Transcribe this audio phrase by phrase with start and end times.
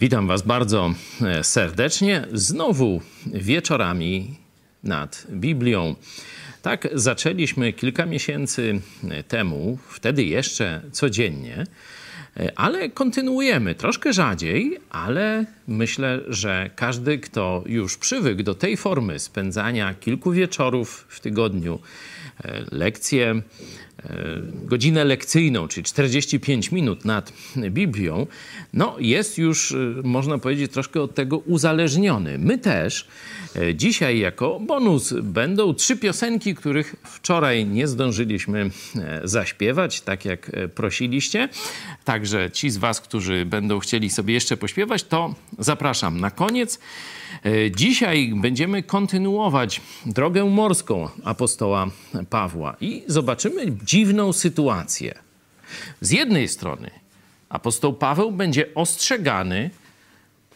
[0.00, 2.26] Witam Was bardzo e, serdecznie.
[2.32, 4.36] Znowu wieczorami
[4.84, 5.94] nad Biblią.
[6.62, 8.80] Tak zaczęliśmy kilka miesięcy
[9.28, 11.66] temu, wtedy jeszcze codziennie, e,
[12.56, 19.94] ale kontynuujemy troszkę rzadziej, ale myślę, że każdy, kto już przywykł do tej formy spędzania
[19.94, 21.78] kilku wieczorów w tygodniu,
[22.44, 23.42] e, lekcje
[24.04, 27.32] E, godzinę lekcyjną, czyli 45 minut nad
[27.70, 28.26] Biblią,
[28.72, 32.38] no jest już, e, można powiedzieć, troszkę od tego uzależniony.
[32.38, 33.08] My też
[33.56, 38.70] e, dzisiaj jako bonus będą trzy piosenki, których wczoraj nie zdążyliśmy
[39.24, 41.48] zaśpiewać, tak jak prosiliście.
[42.04, 46.78] Także ci z was, którzy będą chcieli sobie jeszcze pośpiewać, to zapraszam na koniec.
[47.44, 51.86] E, dzisiaj będziemy kontynuować drogę morską apostoła
[52.30, 55.14] Pawła i zobaczymy dziwną sytuację.
[56.00, 56.90] Z jednej strony
[57.48, 59.70] apostoł Paweł będzie ostrzegany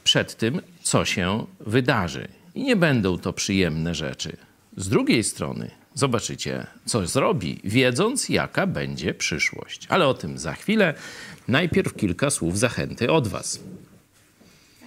[0.05, 2.29] przed tym, co się wydarzy.
[2.55, 4.37] I nie będą to przyjemne rzeczy.
[4.77, 9.87] Z drugiej strony zobaczycie, co zrobi, wiedząc, jaka będzie przyszłość.
[9.89, 10.95] Ale o tym za chwilę.
[11.49, 13.61] Najpierw kilka słów zachęty od Was.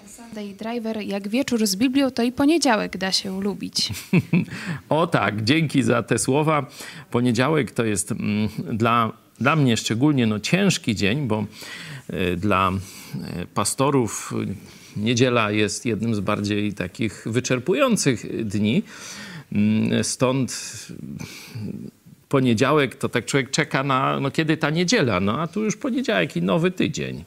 [0.07, 3.89] Sunday Driver, jak wieczór z Biblią, to i poniedziałek da się lubić.
[4.89, 6.65] o tak, dzięki za te słowa.
[7.11, 11.45] Poniedziałek to jest mm, dla, dla mnie szczególnie no, ciężki dzień, bo
[12.09, 12.71] y, dla
[13.41, 14.33] y, pastorów
[14.97, 18.83] niedziela jest jednym z bardziej takich wyczerpujących dni.
[19.99, 20.87] Y, stąd
[22.29, 26.37] poniedziałek to tak człowiek czeka na, no kiedy ta niedziela, no a tu już poniedziałek
[26.37, 27.23] i nowy tydzień.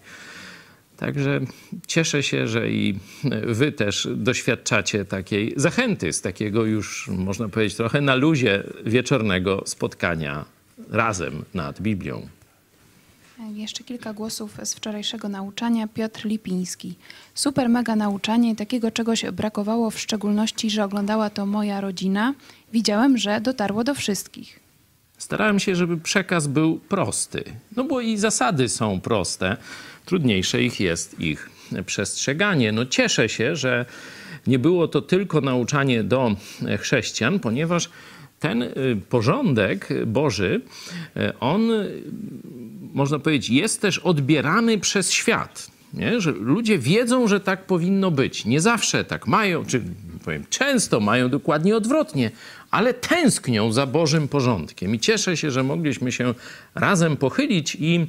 [0.96, 1.40] Także
[1.86, 2.98] cieszę się, że i
[3.46, 10.44] wy też doświadczacie takiej zachęty z takiego już, można powiedzieć, trochę na luzie wieczornego spotkania
[10.90, 12.28] razem nad Biblią.
[13.46, 15.88] Jeszcze kilka głosów z wczorajszego nauczania.
[15.88, 16.94] Piotr Lipiński.
[17.34, 18.56] Super mega nauczanie.
[18.56, 22.34] Takiego czegoś brakowało, w szczególności, że oglądała to moja rodzina.
[22.72, 24.60] Widziałem, że dotarło do wszystkich.
[25.18, 27.44] Starałem się, żeby przekaz był prosty.
[27.76, 29.56] No bo i zasady są proste
[30.04, 31.50] trudniejsze ich jest ich
[31.86, 32.72] przestrzeganie.
[32.72, 33.86] No cieszę się, że
[34.46, 36.36] nie było to tylko nauczanie do
[36.80, 37.90] chrześcijan, ponieważ
[38.38, 38.72] ten y,
[39.08, 40.60] porządek Boży,
[41.16, 41.70] y, on,
[42.94, 45.77] można powiedzieć, jest też odbierany przez świat.
[45.94, 46.20] Nie?
[46.20, 48.44] Że ludzie wiedzą, że tak powinno być.
[48.44, 49.82] Nie zawsze tak mają, czy
[50.24, 52.30] powiem, często mają dokładnie odwrotnie,
[52.70, 54.94] ale tęsknią za Bożym porządkiem.
[54.94, 56.34] I cieszę się, że mogliśmy się
[56.74, 58.06] razem pochylić i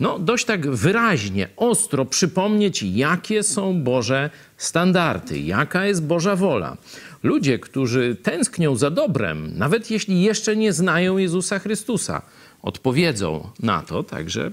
[0.00, 6.76] no, dość tak wyraźnie, ostro przypomnieć, jakie są Boże standardy, jaka jest Boża wola.
[7.22, 12.22] Ludzie, którzy tęsknią za dobrem, nawet jeśli jeszcze nie znają Jezusa Chrystusa,
[12.62, 14.50] odpowiedzą na to, także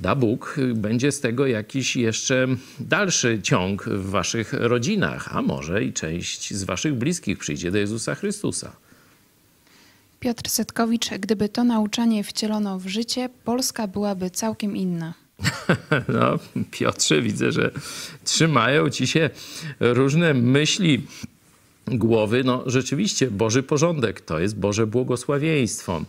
[0.00, 2.46] da Bóg, będzie z tego jakiś jeszcze
[2.80, 8.14] dalszy ciąg w waszych rodzinach, a może i część z waszych bliskich przyjdzie do Jezusa
[8.14, 8.72] Chrystusa.
[10.20, 15.14] Piotr Setkowicz, gdyby to nauczanie wcielono w życie, Polska byłaby całkiem inna.
[16.08, 16.38] No,
[16.70, 17.70] Piotrze, widzę, że
[18.24, 19.30] trzymają ci się
[19.80, 21.06] różne myśli
[21.86, 22.44] głowy.
[22.44, 26.04] No, rzeczywiście, Boży porządek to jest Boże błogosławieństwo.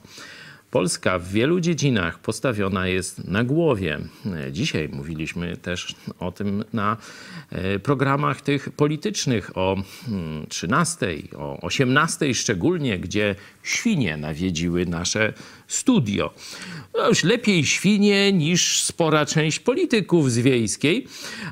[0.71, 3.99] Polska w wielu dziedzinach postawiona jest na głowie.
[4.51, 6.97] Dzisiaj mówiliśmy też o tym na
[7.49, 9.75] e, programach tych politycznych o
[10.49, 15.33] 13, mm, o 18 szczególnie, gdzie świnie nawiedziły nasze
[15.67, 16.33] studio.
[16.93, 21.07] No już lepiej świnie niż spora część polityków z wiejskiej,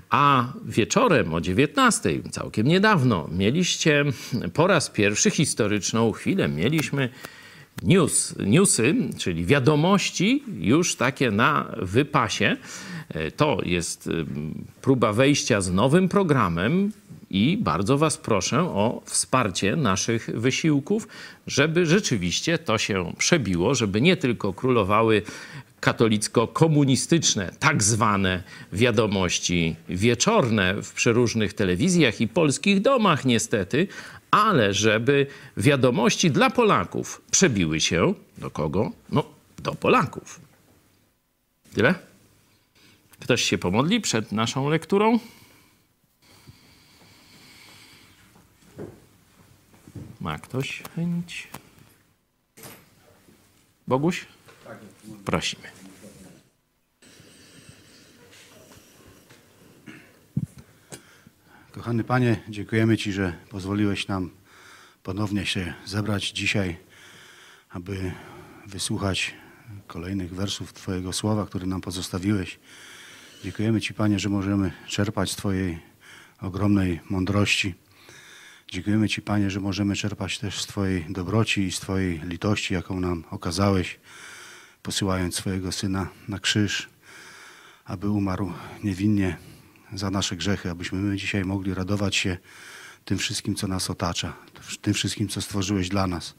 [0.10, 4.06] a wieczorem o 19, całkiem niedawno, mieliście
[4.54, 7.10] po raz pierwszy historyczną chwilę, mieliśmy
[7.84, 12.58] news, newsy, czyli wiadomości już takie na wypasie.
[13.10, 14.12] E, to jest e,
[14.82, 16.92] próba wejścia z nowym programem
[17.30, 21.08] i bardzo Was proszę o wsparcie naszych wysiłków,
[21.48, 25.22] żeby rzeczywiście to się przebiło, żeby nie tylko królowały
[25.80, 28.44] katolicko-komunistyczne, tak zwane
[28.74, 33.88] wiadomości wieczorne w przeróżnych telewizjach i polskich domach, niestety,
[34.32, 35.28] ale żeby
[35.58, 38.92] wiadomości dla Polaków przebiły się do kogo?
[39.10, 39.24] No,
[39.60, 40.42] do Polaków.
[41.74, 41.96] Tyle?
[43.20, 45.20] Ktoś się pomodli przed naszą lekturą?
[50.22, 51.48] Ma ktoś chęć?
[53.88, 54.26] Boguś?
[55.26, 55.64] Prosimy.
[61.72, 64.30] Kochany Panie, dziękujemy Ci, że pozwoliłeś nam
[65.04, 66.78] ponownie się zebrać dzisiaj,
[67.70, 68.12] aby
[68.68, 69.34] wysłuchać
[69.88, 72.60] kolejnych wersów Twojego słowa, które nam pozostawiłeś.
[73.44, 75.80] Dziękujemy Ci, Panie, że możemy czerpać z Twojej
[76.42, 77.76] ogromnej mądrości.
[78.68, 83.00] Dziękujemy Ci, Panie, że możemy czerpać też z Twojej dobroci i z Twojej litości, jaką
[83.00, 84.00] nam okazałeś,
[84.84, 86.90] posyłając swojego Syna na krzyż,
[87.86, 88.54] aby umarł
[88.84, 89.38] niewinnie
[89.94, 92.38] za nasze grzechy, abyśmy my dzisiaj mogli radować się
[93.06, 94.34] tym wszystkim, co nas otacza,
[94.82, 96.36] tym wszystkim, co stworzyłeś dla nas,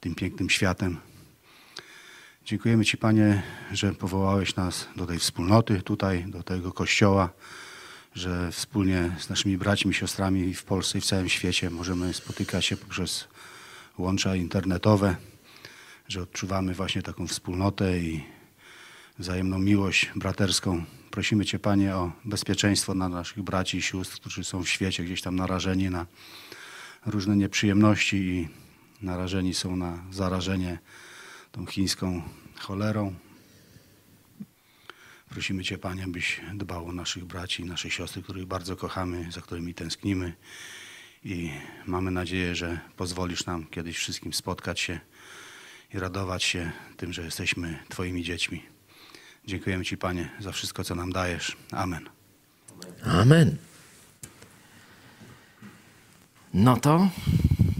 [0.00, 0.96] tym pięknym światem.
[2.44, 3.42] Dziękujemy Ci, Panie,
[3.72, 7.28] że powołałeś nas do tej wspólnoty tutaj, do tego kościoła,
[8.14, 12.76] że wspólnie z naszymi braćmi siostrami w Polsce i w całym świecie możemy spotykać się
[12.76, 13.28] poprzez
[13.98, 15.16] łącza internetowe,
[16.12, 18.24] że odczuwamy właśnie taką wspólnotę i
[19.18, 20.84] wzajemną miłość braterską.
[21.10, 25.22] Prosimy Cię, Panie, o bezpieczeństwo dla naszych braci i sióstr, którzy są w świecie gdzieś
[25.22, 26.06] tam narażeni na
[27.06, 28.48] różne nieprzyjemności i
[29.02, 30.78] narażeni są na zarażenie
[31.52, 32.22] tą chińską
[32.58, 33.14] cholerą.
[35.28, 39.40] Prosimy Cię, Panie, byś dbał o naszych braci i nasze siostry, których bardzo kochamy, za
[39.40, 40.32] którymi tęsknimy
[41.24, 41.50] i
[41.86, 45.00] mamy nadzieję, że pozwolisz nam kiedyś wszystkim spotkać się
[45.94, 48.62] i radować się tym, że jesteśmy Twoimi dziećmi.
[49.46, 51.56] Dziękujemy Ci, Panie, za wszystko, co nam dajesz.
[51.72, 52.08] Amen.
[53.04, 53.56] Amen.
[56.54, 57.08] No to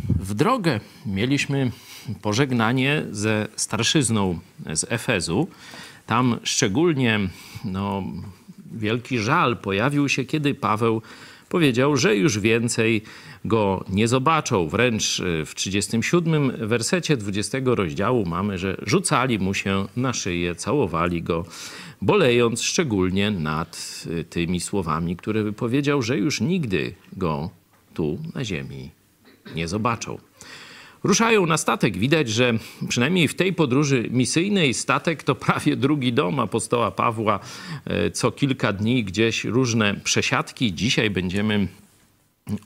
[0.09, 1.70] w drogę mieliśmy
[2.23, 4.38] pożegnanie ze starszyzną
[4.75, 5.49] z Efezu.
[6.06, 7.20] Tam szczególnie
[7.64, 8.03] no,
[8.73, 11.03] wielki żal pojawił się, kiedy Paweł
[11.52, 13.02] powiedział, że już więcej
[13.44, 14.69] go nie zobaczą.
[14.69, 21.22] Wręcz e, w 37 wersecie 20 rozdziału mamy, że rzucali mu się na szyję, całowali
[21.22, 21.44] go,
[22.02, 27.50] bolejąc szczególnie nad e, tymi słowami, które wypowiedział, że już nigdy go
[27.94, 28.90] tu na ziemi
[29.54, 30.19] nie zobaczą.
[31.04, 31.99] Ruszają na statek.
[31.99, 32.52] Widać, że
[32.88, 37.40] przynajmniej w tej podróży misyjnej statek to prawie drugi dom apostoła Pawła.
[37.84, 40.75] E, co kilka dni gdzieś różne przesiadki.
[40.75, 41.69] Dzisiaj będziemy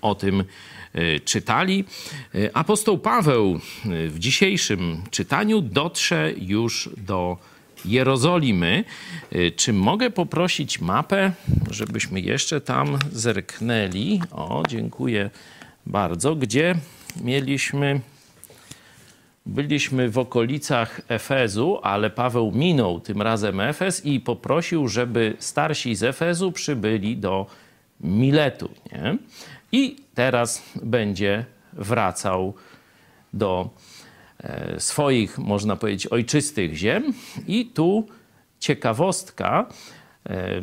[0.02, 0.44] o tym
[0.92, 1.84] e, czytali.
[2.34, 7.36] E, apostoł Paweł w dzisiejszym czytaniu dotrze już do
[7.84, 8.84] Jerozolimy.
[9.56, 11.32] Czy mogę poprosić mapę,
[11.70, 14.20] żebyśmy jeszcze tam zerknęli?
[14.30, 15.30] O, dziękuję
[15.86, 16.36] bardzo.
[16.36, 16.74] Gdzie
[17.24, 18.00] mieliśmy
[19.46, 26.02] Byliśmy w okolicach Efezu, ale Paweł minął tym razem Efez i poprosił, żeby starsi z
[26.02, 27.46] Efezu przybyli do
[28.00, 28.70] Miletu.
[28.92, 29.18] Nie?
[29.72, 32.54] I teraz będzie wracał
[33.32, 33.70] do
[34.38, 37.12] e, swoich, można powiedzieć, ojczystych ziem.
[37.46, 38.06] I tu
[38.60, 39.66] ciekawostka.
[40.28, 40.60] E,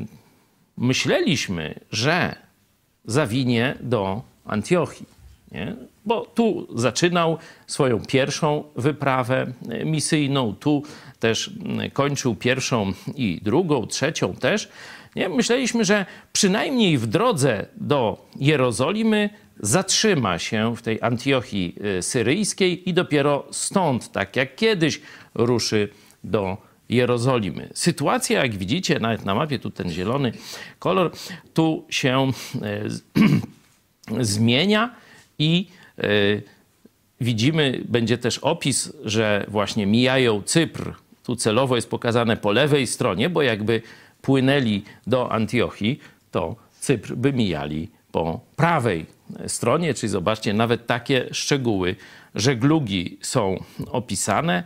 [0.78, 2.36] myśleliśmy, że
[3.06, 5.23] zawinie do Antiochii.
[5.54, 5.76] Nie?
[6.06, 9.54] Bo tu zaczynał swoją pierwszą wyprawę
[9.86, 10.84] misyjną, tu
[11.20, 11.52] też
[11.94, 14.70] kończył pierwszą i drugą, trzecią też.
[15.16, 15.30] Nie?
[15.30, 22.94] Myśleliśmy, że przynajmniej w drodze do Jerozolimy zatrzyma się w tej Antiochii y, syryjskiej i
[22.94, 25.02] dopiero stąd, tak jak kiedyś,
[25.36, 25.90] ruszy
[26.24, 26.58] do
[26.90, 27.70] Jerozolimy.
[27.74, 30.32] Sytuacja, jak widzicie, nawet na mapie, tu ten zielony
[30.80, 31.12] kolor,
[31.54, 32.32] tu się
[34.16, 34.96] y, zmienia
[35.40, 35.68] i
[36.04, 36.42] y,
[37.22, 40.94] widzimy, będzie też opis, że właśnie mijają Cypr.
[41.24, 43.82] Tu celowo jest pokazane po lewej stronie, bo jakby
[44.22, 46.00] płynęli do Antiochii,
[46.32, 49.06] to Cypr by mijali po prawej
[49.48, 49.94] stronie.
[49.94, 51.96] Czyli zobaczcie, nawet takie szczegóły
[52.36, 54.64] żeglugi są opisane.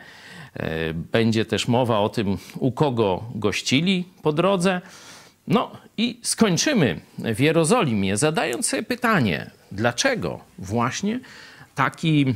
[0.53, 4.81] E, będzie też mowa o tym, u kogo gościli po drodze.
[5.47, 11.19] No i skończymy w Jerozolimie, zadając sobie pytanie, dlaczego właśnie
[11.75, 12.35] taki,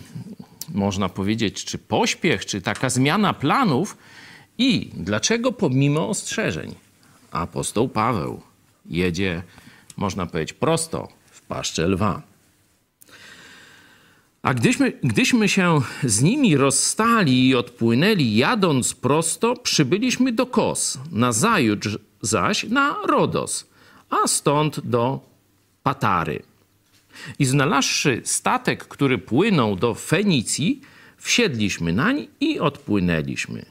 [0.70, 3.98] można powiedzieć, czy pośpiech, czy taka zmiana planów
[4.58, 6.76] i dlaczego pomimo ostrzeżeń
[7.32, 8.42] apostoł Paweł
[8.86, 9.44] jedzie,
[9.98, 12.22] można powiedzieć, prosto w paszczę lwa.
[14.42, 21.98] A gdyśmy, gdyśmy się z nimi rozstali i odpłynęli, jadąc prosto, przybyliśmy do Kos, nazajutrz
[22.22, 23.66] zaś na Rodos,
[24.10, 25.20] a stąd do
[25.84, 26.44] Patary.
[27.40, 30.82] I znalazłszy statek, który płynął do Fenicji,
[31.18, 33.66] wsiedliśmy nań i odpłynęliśmy.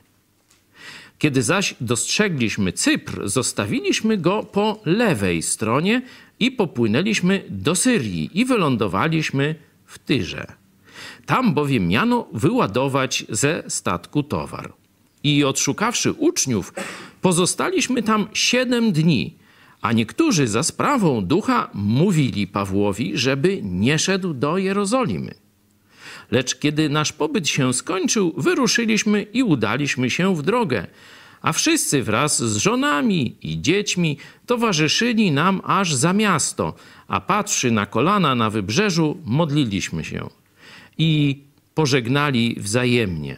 [1.19, 6.03] Kiedy zaś dostrzegliśmy Cypr, zostawiliśmy go po lewej stronie
[6.41, 9.55] i popłynęliśmy do Syrii i wylądowaliśmy
[9.87, 10.47] w Tyrze.
[11.27, 14.73] Tam bowiem miano wyładować ze statku towar.
[15.23, 16.73] I odszukawszy uczniów,
[17.21, 19.35] pozostaliśmy tam siedem dni,
[19.81, 25.35] a niektórzy za sprawą ducha mówili Pawłowi, żeby nie szedł do Jerozolimy.
[26.31, 30.87] Lecz kiedy nasz pobyt się skończył, wyruszyliśmy i udaliśmy się w drogę.
[31.43, 36.75] a wszyscy wraz z żonami i dziećmi towarzyszyli nam aż za miasto,
[37.09, 40.29] a patrzy na kolana na wybrzeżu, modliliśmy się
[40.99, 41.43] i
[41.75, 43.37] pożegnali wzajemnie.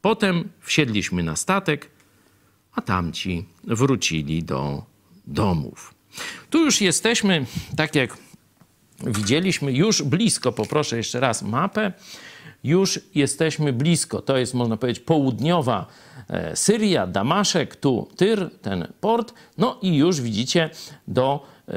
[0.00, 1.90] Potem wsiedliśmy na statek,
[2.72, 4.89] a tamci wrócili do
[5.30, 5.94] domów.
[6.50, 7.46] Tu już jesteśmy,
[7.76, 8.16] tak jak
[9.06, 10.52] widzieliśmy, już blisko.
[10.52, 11.92] Poproszę jeszcze raz mapę.
[12.64, 14.22] Już jesteśmy blisko.
[14.22, 15.86] To jest, można powiedzieć, południowa
[16.28, 19.34] e, Syria, Damaszek, tu Tyr, ten port.
[19.58, 20.70] No i już widzicie
[21.08, 21.72] do e,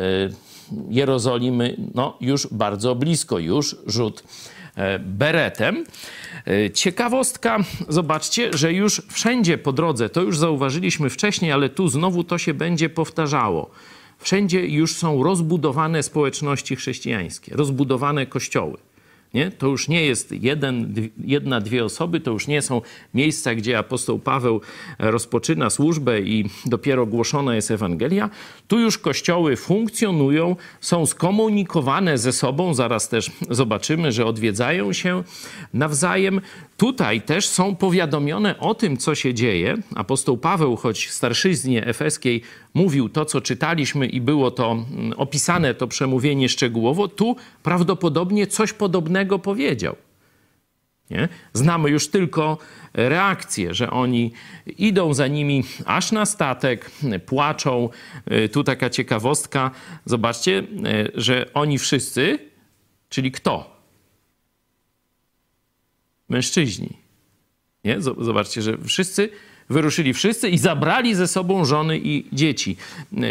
[0.90, 4.24] Jerozolimy, no już bardzo blisko, już rzut
[5.00, 5.84] beretem.
[6.74, 7.58] Ciekawostka,
[7.90, 12.54] zobaczcie, że już wszędzie po drodze, to już zauważyliśmy wcześniej, ale tu znowu to się
[12.54, 13.70] będzie powtarzało.
[14.20, 18.78] Wszędzie już są rozbudowane społeczności chrześcijańskie, rozbudowane kościoły.
[19.34, 19.52] Nie?
[19.52, 22.82] To już nie jest jeden, jedna, dwie osoby, to już nie są
[23.14, 24.62] miejsca, gdzie apostoł Paweł
[25.00, 28.30] rozpoczyna służbę i dopiero głoszona jest Ewangelia.
[28.68, 35.24] Tu już kościoły funkcjonują, są skomunikowane ze sobą, zaraz też zobaczymy, że odwiedzają się
[35.74, 36.42] nawzajem.
[36.78, 39.78] Tutaj też są powiadomione o tym, co się dzieje.
[39.96, 42.42] Apostoł Paweł, choć starszyznie efeskiej
[42.74, 48.74] mówił to, co czytaliśmy i było to mm, opisane, to przemówienie szczegółowo, tu prawdopodobnie coś
[48.74, 49.96] podobnego powiedział.
[51.10, 51.30] Nie?
[51.54, 52.58] Znamy już tylko
[52.94, 54.32] reakcję, że oni
[54.66, 56.92] idą za nimi aż na statek,
[57.26, 57.90] płaczą.
[58.32, 59.72] Y, tu taka ciekawostka.
[60.06, 62.40] Zobaczcie, y, że oni wszyscy,
[63.10, 63.82] czyli kto?
[66.30, 66.98] Mężczyźni.
[67.84, 68.02] Nie?
[68.02, 69.30] Zobaczcie, że wszyscy
[69.70, 72.78] wyruszyli wszyscy i zabrali ze sobą żony i dzieci.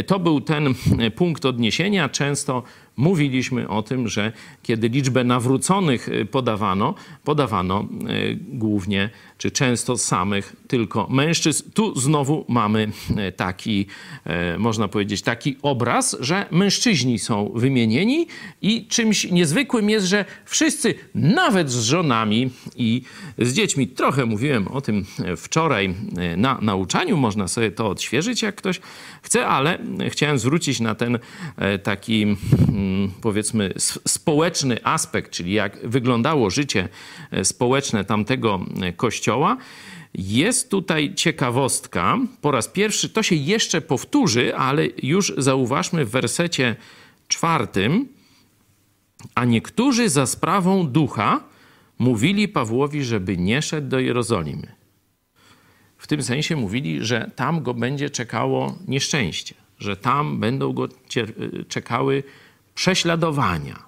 [0.06, 0.74] To był ten
[1.16, 2.08] punkt odniesienia.
[2.08, 2.62] Często
[2.96, 7.86] mówiliśmy o tym, że kiedy liczbę nawróconych podawano, podawano e,
[8.34, 9.10] głównie
[9.42, 11.70] czy często samych tylko mężczyzn.
[11.74, 13.86] Tu znowu mamy e, taki,
[14.24, 18.26] e, można powiedzieć, taki obraz, że mężczyźni są wymienieni
[18.62, 23.02] i czymś niezwykłym jest, że wszyscy, nawet z żonami i
[23.38, 25.04] z dziećmi, trochę mówiłem o tym
[25.36, 28.80] wczoraj e, na nauczaniu, można sobie to odświeżyć, jak ktoś
[29.22, 31.18] chce, ale chciałem zwrócić na ten
[31.82, 33.74] taki, mm, powiedzmy,
[34.08, 36.88] społeczny aspekt, czyli jak wyglądało życie
[37.42, 38.60] społeczne tamtego
[38.96, 39.56] kościoła Kościoła.
[40.14, 42.18] Jest tutaj ciekawostka.
[42.40, 46.76] Po raz pierwszy to się jeszcze powtórzy, ale już zauważmy w wersecie
[47.28, 48.08] czwartym.
[49.34, 51.40] A niektórzy za sprawą ducha
[51.98, 54.72] mówili Pawłowi, żeby nie szedł do Jerozolimy.
[55.98, 60.88] W tym sensie mówili, że tam go będzie czekało nieszczęście, że tam będą go
[61.68, 62.22] czekały
[62.74, 63.82] prześladowania.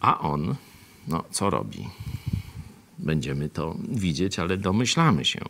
[0.00, 0.54] A on,
[1.08, 1.88] no co robi?
[2.98, 5.40] Będziemy to widzieć, ale domyślamy się.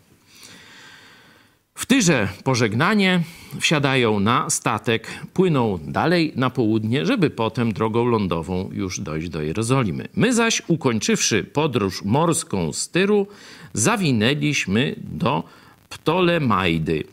[1.77, 3.23] W Tyrze pożegnanie
[3.61, 10.09] wsiadają na statek, płyną dalej na południe, żeby potem drogą lądową już dojść do Jerozolimy.
[10.15, 13.27] My zaś, ukończywszy podróż morską z Tyru,
[13.73, 15.45] zawinęliśmy do
[15.89, 17.05] Ptolemajdy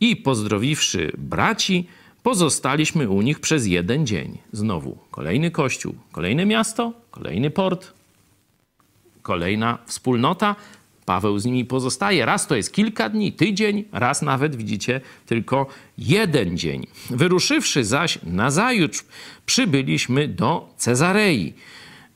[0.00, 1.86] i pozdrowiwszy braci,
[2.22, 4.38] pozostaliśmy u nich przez jeden dzień.
[4.52, 7.97] Znowu kolejny kościół, kolejne miasto, kolejny port,
[9.28, 10.56] kolejna wspólnota.
[11.04, 12.26] Paweł z nimi pozostaje.
[12.26, 15.66] Raz to jest kilka dni, tydzień, raz nawet, widzicie, tylko
[15.98, 16.86] jeden dzień.
[17.10, 19.04] Wyruszywszy zaś nazajutrz,
[19.46, 21.54] przybyliśmy do Cezarei.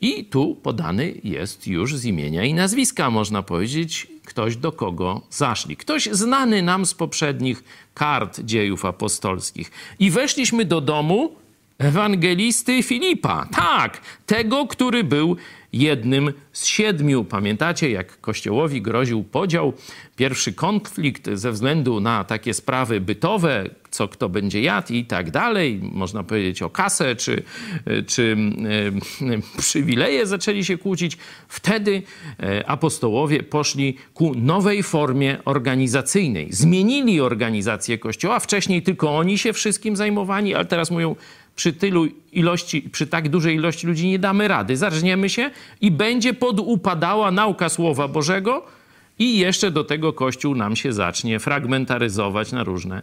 [0.01, 5.77] I tu podany jest już z imienia i nazwiska, można powiedzieć, ktoś do kogo zaszli.
[5.77, 9.71] Ktoś znany nam z poprzednich kart dziejów apostolskich.
[9.99, 11.35] I weszliśmy do domu
[11.77, 13.47] ewangelisty Filipa.
[13.51, 15.37] Tak, tego, który był
[15.73, 17.23] jednym z siedmiu.
[17.23, 19.73] Pamiętacie, jak Kościołowi groził podział,
[20.15, 25.79] pierwszy konflikt ze względu na takie sprawy bytowe, co kto będzie jadł i tak dalej.
[25.81, 27.43] Można powiedzieć o kasę czy,
[28.07, 28.37] czy
[29.27, 31.17] e, przywileje zaczęli się kłócić.
[31.47, 32.03] Wtedy
[32.39, 36.47] e, apostołowie poszli ku nowej formie organizacyjnej.
[36.51, 38.39] Zmienili organizację Kościoła.
[38.39, 41.15] Wcześniej tylko oni się wszystkim zajmowali, ale teraz mówią,
[41.55, 44.77] przy tylu ilości, przy tak dużej ilości ludzi nie damy rady.
[44.77, 48.65] Zaczniemy się i będzie podupadała nauka Słowa Bożego
[49.19, 53.01] i jeszcze do tego Kościół nam się zacznie fragmentaryzować na różne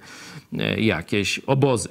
[0.58, 1.88] e, jakieś obozy.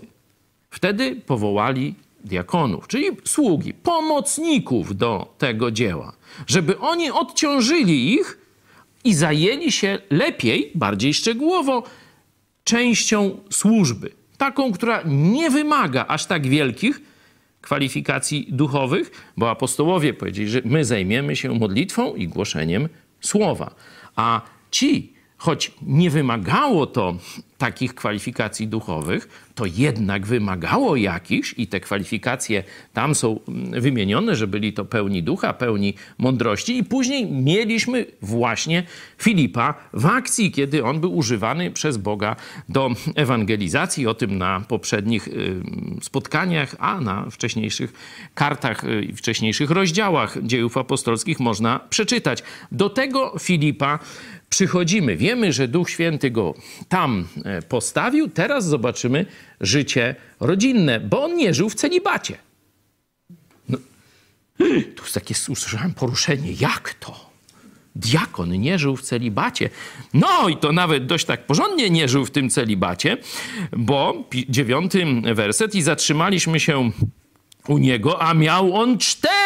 [0.70, 6.13] Wtedy powołali diakonów, czyli sługi, pomocników do tego dzieła,
[6.48, 8.38] żeby oni odciążyli ich
[9.04, 11.84] i zajęli się lepiej, bardziej szczegółowo
[12.63, 17.01] częścią służby taką, która nie wymaga aż tak wielkich
[17.62, 22.89] kwalifikacji duchowych, bo apostołowie powiedzieli, że my zajmiemy się modlitwą i głoszeniem
[23.22, 23.75] słowa.
[24.15, 24.41] A
[24.72, 27.15] ci choć nie wymagało to
[27.58, 34.48] takich kwalifikacji duchowych, to jednak wymagało jakichś i te kwalifikacje tam są mm, wymienione, że
[34.48, 38.84] byli to pełni ducha, pełni mądrości i później mieliśmy właśnie
[39.17, 42.36] Filipa w akcji, kiedy on był używany przez Boga
[42.69, 44.08] do ewangelizacji.
[44.08, 45.62] O tym na poprzednich y,
[46.01, 47.93] spotkaniach, a na wcześniejszych
[48.34, 52.43] kartach y, i wcześniejszych rozdziałach dziejów apostolskich można przeczytać.
[52.72, 54.00] Do tego Filipa
[54.50, 55.15] przychodzimy.
[55.15, 56.53] Wiemy, że Duch Święty go
[56.89, 58.27] tam e, postawił.
[58.29, 59.25] Teraz zobaczymy
[59.62, 62.38] życie rodzinne, bo on nie żył w celibacie.
[63.70, 63.77] No,
[64.96, 66.53] tu takie usłyszałem poruszenie.
[66.60, 67.29] Jak to?
[67.96, 69.70] Diakon nie żył w celibacie.
[70.13, 73.18] No i to nawet dość tak porządnie nie żył w tym celibacie,
[73.72, 76.91] bo dziewiąty werset i zatrzymaliśmy się
[77.68, 79.38] u niego, a miał on cztery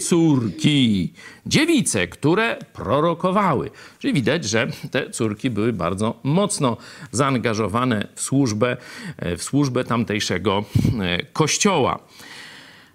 [0.00, 1.12] córki,
[1.46, 3.70] dziewice, które prorokowały.
[3.98, 6.76] Czyli widać, że te córki były bardzo mocno
[7.10, 8.76] zaangażowane w służbę,
[9.16, 10.64] e, w służbę tamtejszego
[11.00, 11.98] e, kościoła.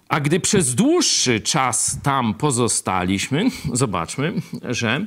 [0.09, 4.33] A gdy przez dłuższy czas tam pozostaliśmy, zobaczmy,
[4.63, 5.05] że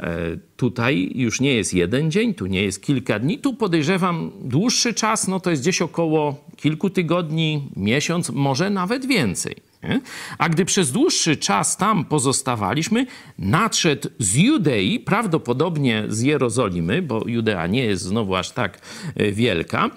[0.00, 0.16] e,
[0.56, 5.28] tutaj już nie jest jeden dzień, tu nie jest kilka dni, tu podejrzewam dłuższy czas,
[5.28, 9.69] no to jest gdzieś około kilku tygodni, miesiąc, może nawet więcej.
[9.82, 10.00] Nie?
[10.38, 13.06] A gdy przez dłuższy czas tam pozostawaliśmy,
[13.38, 18.80] nadszedł z Judei, prawdopodobnie z Jerozolimy, bo Judea nie jest znowu aż tak
[19.16, 19.90] e, wielka, e,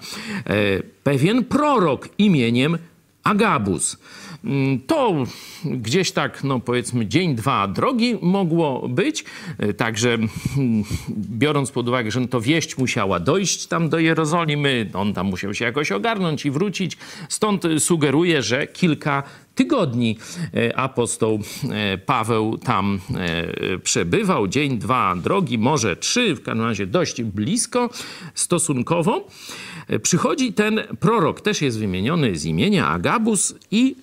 [1.02, 2.78] pewien prorok imieniem
[3.24, 3.98] Agabus.
[4.44, 5.24] Mm, to
[5.64, 9.24] gdzieś tak, no powiedzmy, dzień, dwa drogi mogło być.
[9.58, 10.28] E, także mm,
[11.10, 15.64] biorąc pod uwagę, że to wieść musiała dojść tam do Jerozolimy, on tam musiał się
[15.64, 16.96] jakoś ogarnąć i wrócić.
[17.28, 19.22] Stąd sugeruję, że kilka
[19.54, 20.18] tygodni
[20.54, 23.00] e, apostoł e, Paweł tam
[23.82, 24.48] przebywał.
[24.48, 27.90] Dzień, dwa drogi, może trzy, w każdym razie dość blisko
[28.34, 29.28] stosunkowo.
[30.02, 33.96] Przychodzi ten prorok, też jest wymieniony z imienia Agabus i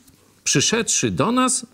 [0.43, 1.65] przyszedłszy do nas,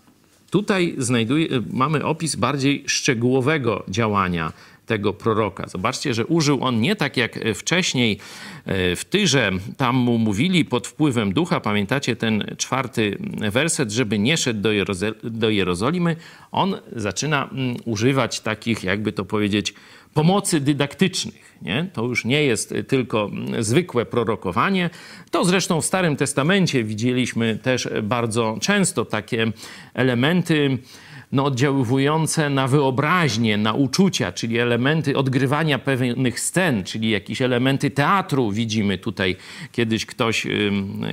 [0.50, 4.52] tutaj znajduje, mamy opis bardziej szczegółowego działania
[4.88, 5.68] tego proroka.
[5.68, 8.18] Zobaczcie, że użył on nie tak jak wcześniej
[8.64, 13.18] e, w Tyrze, tam mu mówili pod wpływem ducha, pamiętacie ten czwarty
[13.52, 14.70] werset, żeby nie szedł do,
[15.22, 16.16] do Jerozolimy.
[16.52, 19.74] On zaczyna mm, używać takich, jakby to powiedzieć,
[20.14, 21.58] pomocy dydaktycznych.
[21.62, 21.90] Nie?
[21.92, 24.90] To już nie jest tylko zwykłe prorokowanie.
[25.30, 29.52] To zresztą w Starym Testamencie widzieliśmy też bardzo często takie
[29.94, 30.78] elementy
[31.32, 38.50] no, oddziaływujące na wyobraźnię, na uczucia, czyli elementy odgrywania pewnych scen, czyli jakieś elementy teatru
[38.50, 39.36] widzimy tutaj.
[39.72, 40.46] Kiedyś ktoś,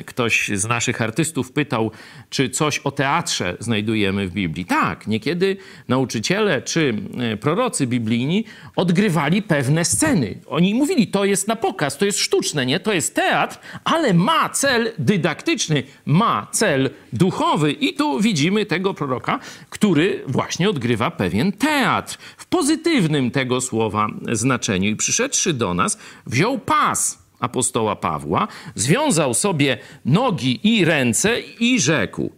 [0.06, 1.92] ktoś z naszych artystów pytał,
[2.30, 4.66] czy coś o teatrze znajdujemy w Biblii.
[4.66, 6.94] Tak, niekiedy nauczyciele czy
[7.40, 10.36] prorocy biblijni odgrywali pewne sceny.
[10.48, 12.80] Oni mówili, to jest na pokaz, to jest sztuczne, nie?
[12.80, 17.72] To jest teatr, ale ma cel dydaktyczny, ma cel duchowy.
[17.72, 24.90] I tu widzimy tego proroka, który właśnie odgrywa pewien teatr w pozytywnym tego słowa znaczeniu.
[24.90, 32.32] I przyszedłszy do nas, wziął pas apostoła Pawła, związał sobie nogi i ręce i rzekł: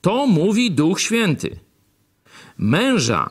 [0.00, 1.58] To mówi Duch Święty.
[2.58, 3.30] Męża,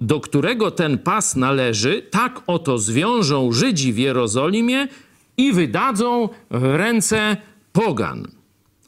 [0.00, 4.88] do którego ten pas należy, tak oto zwiążą Żydzi w Jerozolimie
[5.36, 7.36] i wydadzą w ręce
[7.72, 8.28] pogan.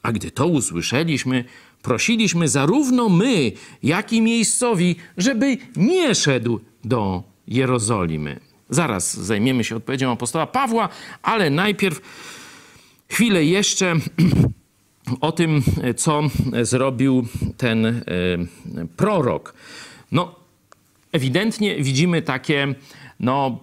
[0.03, 1.45] A gdy to usłyszeliśmy,
[1.85, 8.41] prosiliśmy zarówno my, jak i miejscowi, żeby nie szedł do Jerozolimy.
[8.71, 10.89] Zaraz zajmiemy się odpowiedzią apostoła Pawła,
[11.23, 12.01] ale najpierw
[13.09, 13.95] chwilę jeszcze
[15.21, 15.63] o tym,
[15.97, 16.23] co
[16.63, 18.03] zrobił ten e,
[18.97, 19.55] prorok.
[20.13, 20.35] No,
[21.13, 22.75] ewidentnie widzimy takie
[23.21, 23.59] no,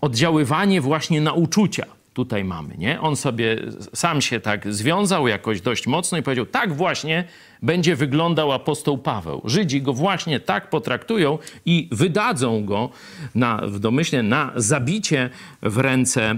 [0.00, 3.00] oddziaływanie właśnie na uczucia tutaj mamy, nie?
[3.00, 3.56] On sobie
[3.94, 7.24] sam się tak związał jakoś dość mocno i powiedział, tak właśnie
[7.62, 9.42] będzie wyglądał apostoł Paweł.
[9.44, 12.90] Żydzi go właśnie tak potraktują i wydadzą go
[13.34, 15.30] na, w domyśle na zabicie
[15.62, 16.36] w ręce, e,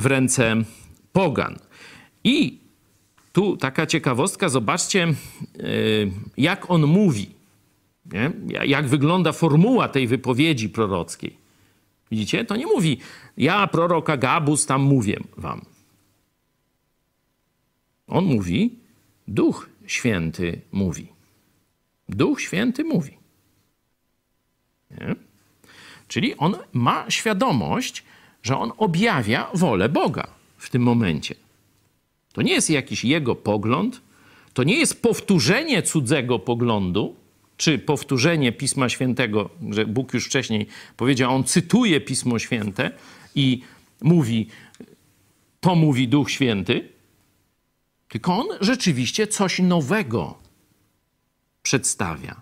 [0.00, 0.56] w ręce
[1.12, 1.56] pogan.
[2.24, 2.58] I
[3.32, 5.12] tu taka ciekawostka, zobaczcie, e,
[6.36, 7.30] jak on mówi,
[8.12, 8.30] nie?
[8.66, 11.41] jak wygląda formuła tej wypowiedzi prorockiej.
[12.12, 12.44] Widzicie?
[12.44, 12.98] To nie mówi,
[13.36, 15.64] ja, proroka Gabus, tam mówię wam.
[18.08, 18.70] On mówi,
[19.28, 21.06] Duch Święty mówi.
[22.08, 23.18] Duch Święty mówi.
[24.90, 25.14] Nie?
[26.08, 28.04] Czyli on ma świadomość,
[28.42, 31.34] że on objawia wolę Boga w tym momencie.
[32.32, 34.00] To nie jest jakiś jego pogląd,
[34.54, 37.16] to nie jest powtórzenie cudzego poglądu,
[37.62, 42.90] czy powtórzenie Pisma Świętego, że Bóg już wcześniej powiedział, on cytuje Pismo Święte
[43.34, 43.62] i
[44.00, 44.48] mówi,
[45.60, 46.88] to mówi Duch Święty,
[48.08, 50.38] tylko on rzeczywiście coś nowego
[51.62, 52.40] przedstawia.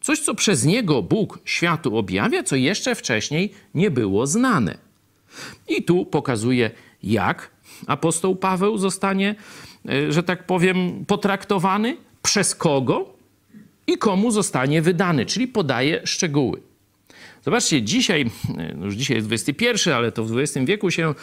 [0.00, 4.78] Coś, co przez niego Bóg światu objawia, co jeszcze wcześniej nie było znane.
[5.68, 6.70] I tu pokazuje,
[7.02, 7.50] jak
[7.86, 9.34] apostoł Paweł zostanie,
[9.88, 13.19] e, że tak powiem, potraktowany, przez kogo
[13.90, 16.60] i komu zostanie wydany, czyli podaje szczegóły.
[17.42, 21.14] Zobaczcie, dzisiaj, e, no już dzisiaj jest XXI, ale to w XX wieku się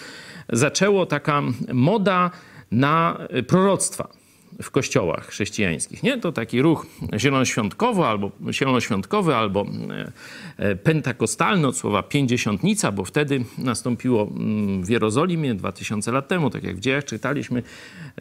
[0.49, 2.31] zaczęło taka moda
[2.71, 4.17] na proroctwa
[4.61, 6.03] w kościołach chrześcijańskich.
[6.03, 6.17] Nie?
[6.17, 6.85] To taki ruch
[7.17, 10.11] zielonoświątkowy albo, zielonoświątkowy albo e,
[10.57, 16.63] e, pentakostalny od słowa pięćdziesiątnica, bo wtedy nastąpiło mm, w Jerozolimie 2000 lat temu, tak
[16.63, 17.63] jak w dziejach czytaliśmy,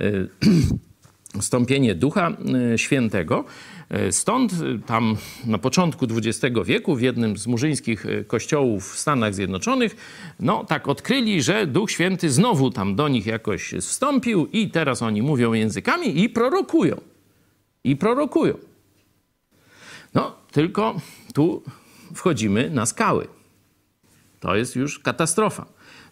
[1.40, 2.36] stąpienie Ducha
[2.76, 3.44] Świętego.
[3.88, 8.98] E, stąd e, tam na początku XX wieku w jednym z murzyńskich e, kościołów w
[8.98, 9.96] Stanach Zjednoczonych,
[10.40, 15.22] no tak odkryli, że Duch Święty znowu tam do nich jakoś wstąpił i teraz oni
[15.22, 17.00] mówią językami i prorokują.
[17.84, 18.58] I prorokują.
[20.14, 21.00] No, tylko
[21.34, 21.62] tu
[22.14, 23.28] wchodzimy na skały.
[24.40, 25.66] To jest już katastrofa.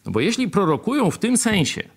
[0.07, 1.89] No bo jeśli prorokują w tym sensie,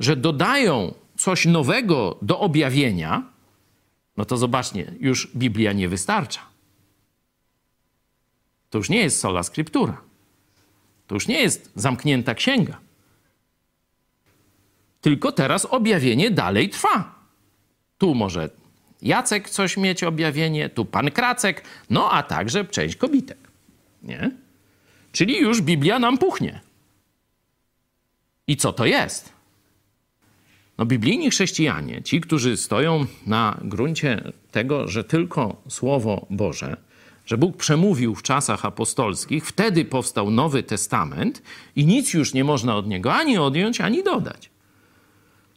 [0.00, 3.31] że dodają coś nowego do objawienia,
[4.16, 6.40] no to zobaczcie, już Biblia nie wystarcza.
[8.70, 10.00] To już nie jest sola scriptura.
[11.06, 12.80] To już nie jest zamknięta księga.
[15.00, 17.14] Tylko teraz objawienie dalej trwa.
[17.98, 18.50] Tu może
[19.02, 23.38] Jacek coś mieć objawienie, tu pan Kracek, no a także część kobitek.
[24.02, 24.30] Nie?
[25.12, 26.60] Czyli już Biblia nam puchnie.
[28.46, 29.32] I co to jest?
[30.82, 36.76] No, biblijni chrześcijanie, ci, którzy stoją na gruncie tego, że tylko Słowo Boże,
[37.26, 41.42] że Bóg przemówił w czasach apostolskich, wtedy powstał Nowy Testament
[41.76, 44.50] i nic już nie można od niego ani odjąć, ani dodać.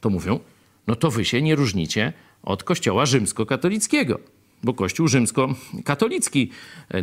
[0.02, 0.40] To mówią,
[0.88, 4.20] no to wy się nie różnicie od Kościoła rzymskokatolickiego,
[4.64, 6.52] bo Kościół rzymskokatolicki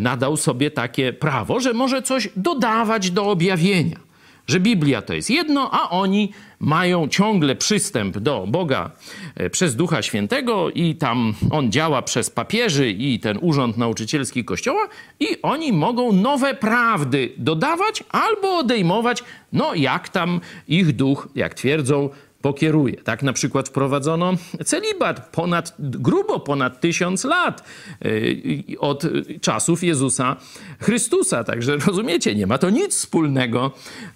[0.01, 4.13] nadał sobie takie prawo, że może coś dodawać do objawienia
[4.47, 6.33] że Biblia to jest jedno, a oni
[6.63, 8.91] mają ciągle przystęp do Boga
[9.35, 14.89] e, przez Ducha Świętego i tam on działa przez papieży i ten urząd nauczycielski Kościoła
[15.21, 22.11] i oni mogą nowe prawdy dodawać albo odejmować, no jak tam ich duch, jak twierdzą,
[22.43, 22.97] pokieruje.
[22.97, 27.65] Tak na przykład wprowadzono celibat ponad, grubo ponad tysiąc lat
[28.05, 29.03] y, od
[29.41, 30.37] czasów Jezusa
[30.81, 31.45] Chrystusa.
[31.45, 33.71] Także rozumiecie, nie ma to nic wspólnego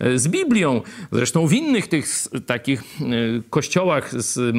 [0.05, 0.81] y, z Biblią.
[1.13, 2.07] Zresztą w innych tych
[2.47, 4.57] takich y, kościołach z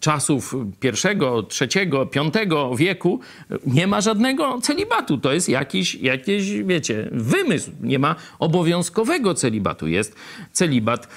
[0.00, 3.20] czasów pierwszego, trzeciego, piątego wieku
[3.66, 5.18] nie ma żadnego celibatu.
[5.18, 7.70] To jest jakiś, jakiś, wiecie, wymysł.
[7.80, 9.86] Nie ma obowiązkowego celibatu.
[9.86, 10.16] Jest
[10.52, 11.08] celibat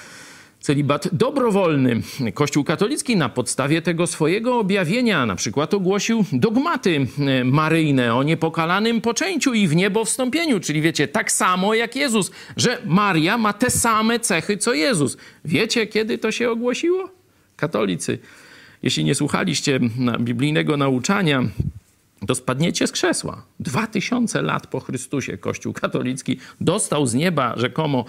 [0.63, 2.01] celibat dobrowolny.
[2.33, 9.01] Kościół katolicki na podstawie tego swojego objawienia na przykład ogłosił dogmaty e, maryjne o niepokalanym
[9.01, 13.69] poczęciu i w niebo wstąpieniu, czyli wiecie, tak samo jak Jezus, że Maria ma te
[13.69, 15.17] same cechy co Jezus.
[15.45, 17.09] Wiecie, kiedy to się ogłosiło?
[17.55, 18.19] Katolicy.
[18.83, 19.79] Jeśli nie słuchaliście
[20.19, 21.43] biblijnego nauczania,
[22.27, 23.45] to spadniecie z krzesła.
[23.59, 28.05] Dwa tysiące lat po Chrystusie Kościół katolicki dostał z nieba rzekomo,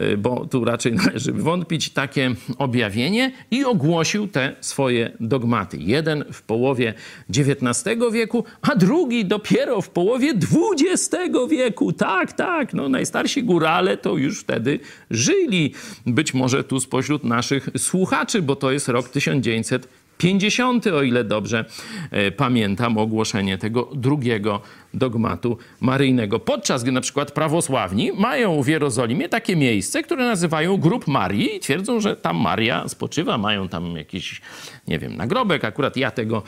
[0.00, 5.76] y, bo tu raczej należy wątpić, takie objawienie i ogłosił te swoje dogmaty.
[5.76, 6.94] Jeden w połowie
[7.30, 11.16] XIX wieku, a drugi dopiero w połowie XX
[11.50, 11.92] wieku.
[11.92, 15.74] Tak, tak, no najstarsi górale to już wtedy żyli.
[16.06, 21.64] Być może tu spośród naszych słuchaczy, bo to jest rok 1900 50, o ile dobrze
[22.10, 24.60] e, pamiętam, ogłoszenie tego drugiego
[24.94, 26.38] dogmatu maryjnego.
[26.38, 31.60] Podczas gdy na przykład prawosławni mają w Jerozolimie takie miejsce, które nazywają grup Marii i
[31.60, 34.40] twierdzą, że tam Maria spoczywa, mają tam jakiś,
[34.88, 35.64] nie wiem, nagrobek.
[35.64, 36.42] Akurat ja tego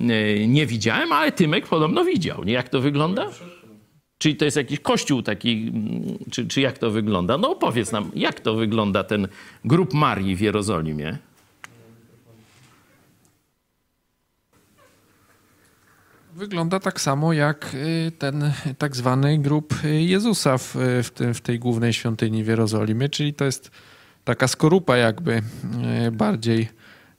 [0.00, 2.44] e, nie widziałem, ale Tymek podobno widział.
[2.44, 3.26] Jak to wygląda?
[4.18, 5.72] Czyli to jest jakiś kościół taki,
[6.30, 7.38] czy, czy jak to wygląda?
[7.38, 9.28] No opowiedz nam, jak to wygląda ten
[9.64, 11.18] grup Marii w Jerozolimie?
[16.40, 21.58] Wygląda tak samo jak y, ten tak zwany grób Jezusa w, w, tym, w tej
[21.58, 23.70] głównej świątyni w Jerozolimie, czyli to jest
[24.24, 25.42] taka skorupa jakby
[26.06, 26.68] y, bardziej,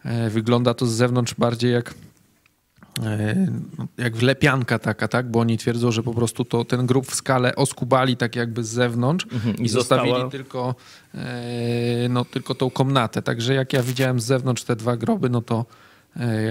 [0.06, 1.94] y, wygląda to z zewnątrz bardziej jak
[3.98, 5.32] jak wlepianka taka, tak?
[5.32, 8.70] Bo oni twierdzą, że po prostu to, ten grób w skale oskubali tak jakby z
[8.70, 9.56] zewnątrz mhm.
[9.56, 10.32] i, zostawili została...
[10.32, 10.76] tylko,
[12.10, 13.22] no, tylko tą komnatę.
[13.22, 15.66] Także jak ja widziałem z zewnątrz te dwa groby, no to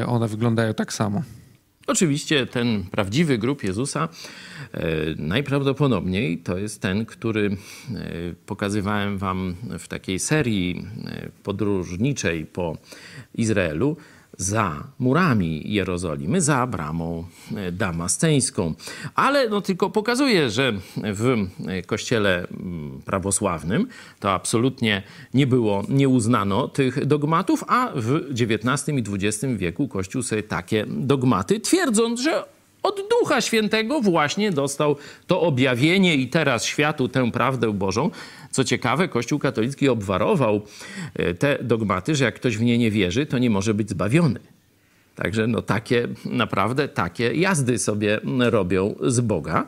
[0.07, 1.23] one wyglądają tak samo.
[1.87, 4.09] Oczywiście ten prawdziwy grób Jezusa
[4.73, 7.55] e, najprawdopodobniej to jest ten, który e,
[8.47, 12.77] pokazywałem wam w takiej serii e, podróżniczej po
[13.35, 13.97] Izraelu
[14.41, 17.25] za murami Jerozolimy, za bramą
[17.57, 18.75] e, damasceńską.
[19.15, 21.37] Ale no tylko pokazuje, że w
[21.87, 23.87] kościele mm, prawosławnym
[24.21, 25.03] to absolutnie
[25.35, 30.87] nie było, nie uznano tych dogmatów, a w XIX i XX wieku Kościół sobie takie
[30.89, 32.45] dogmaty, twierdząc, że
[32.83, 38.11] od Ducha Świętego właśnie dostał to objawienie i teraz światu tę prawdę Bożą.
[38.51, 40.63] Co ciekawe, Kościół katolicki obwarował
[41.15, 44.41] e, te dogmaty, że jak ktoś w nie nie wierzy, to nie może być zbawiony.
[45.17, 49.67] Także no takie, naprawdę takie jazdy sobie robią z Boga.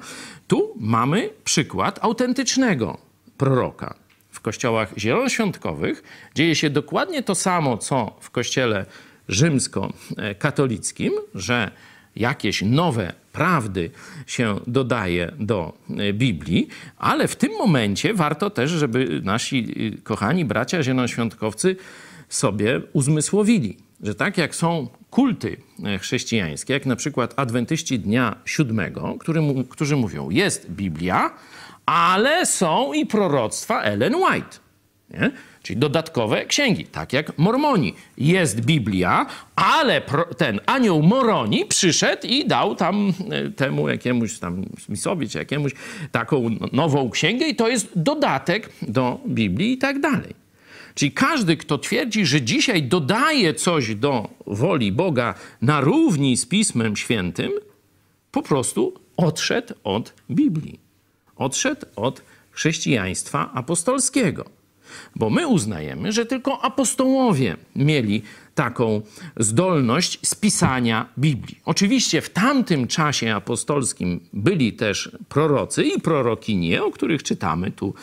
[0.49, 2.99] Tu mamy przykład autentycznego
[3.39, 3.95] proroka.
[4.31, 6.03] W kościołach zielonoświątkowych
[6.35, 8.87] dzieje się dokładnie to samo, co w kościele
[9.29, 11.71] rzymskokatolickim, że
[12.17, 13.91] jakieś nowe prawdy
[14.27, 16.69] się dodaje do e, Biblii,
[16.99, 21.77] ale w tym momencie warto też, żeby nasi y, kochani bracia zielonoświątkowcy
[22.29, 29.17] sobie uzmysłowili, że tak jak są kulty e, chrześcijańskie, jak na przykład adwentyści dnia siódmego,
[29.71, 31.31] którzy mówią, jest Biblia,
[31.87, 34.62] ale są i proroctwa Ellen White.
[35.13, 35.31] Nie?
[35.63, 37.95] Czyli dodatkowe księgi, tak jak Mormoni.
[38.19, 40.03] Jest Biblia, ale
[40.37, 45.73] ten anioł Moroni przyszedł i dał tam e, temu jakiemuś tam Smithowi czy jakiemuś
[46.13, 50.43] taką nową księgę i to jest dodatek do Biblii i tak dalej.
[50.95, 56.97] Czyli każdy, kto twierdzi, że dzisiaj dodaje coś do woli Boga na równi z Pismem
[56.97, 57.53] Świętym,
[58.31, 60.81] po prostu odszedł od Biblii.
[61.37, 64.62] Odszedł od chrześcijaństwa apostolskiego.
[65.17, 68.23] Bo my uznajemy, że tylko apostołowie mieli
[68.55, 69.03] taką
[69.37, 71.59] zdolność spisania Biblii.
[71.65, 77.95] Oczywiście w tamtym czasie apostolskim byli też prorocy i prorokinie, o których czytamy tu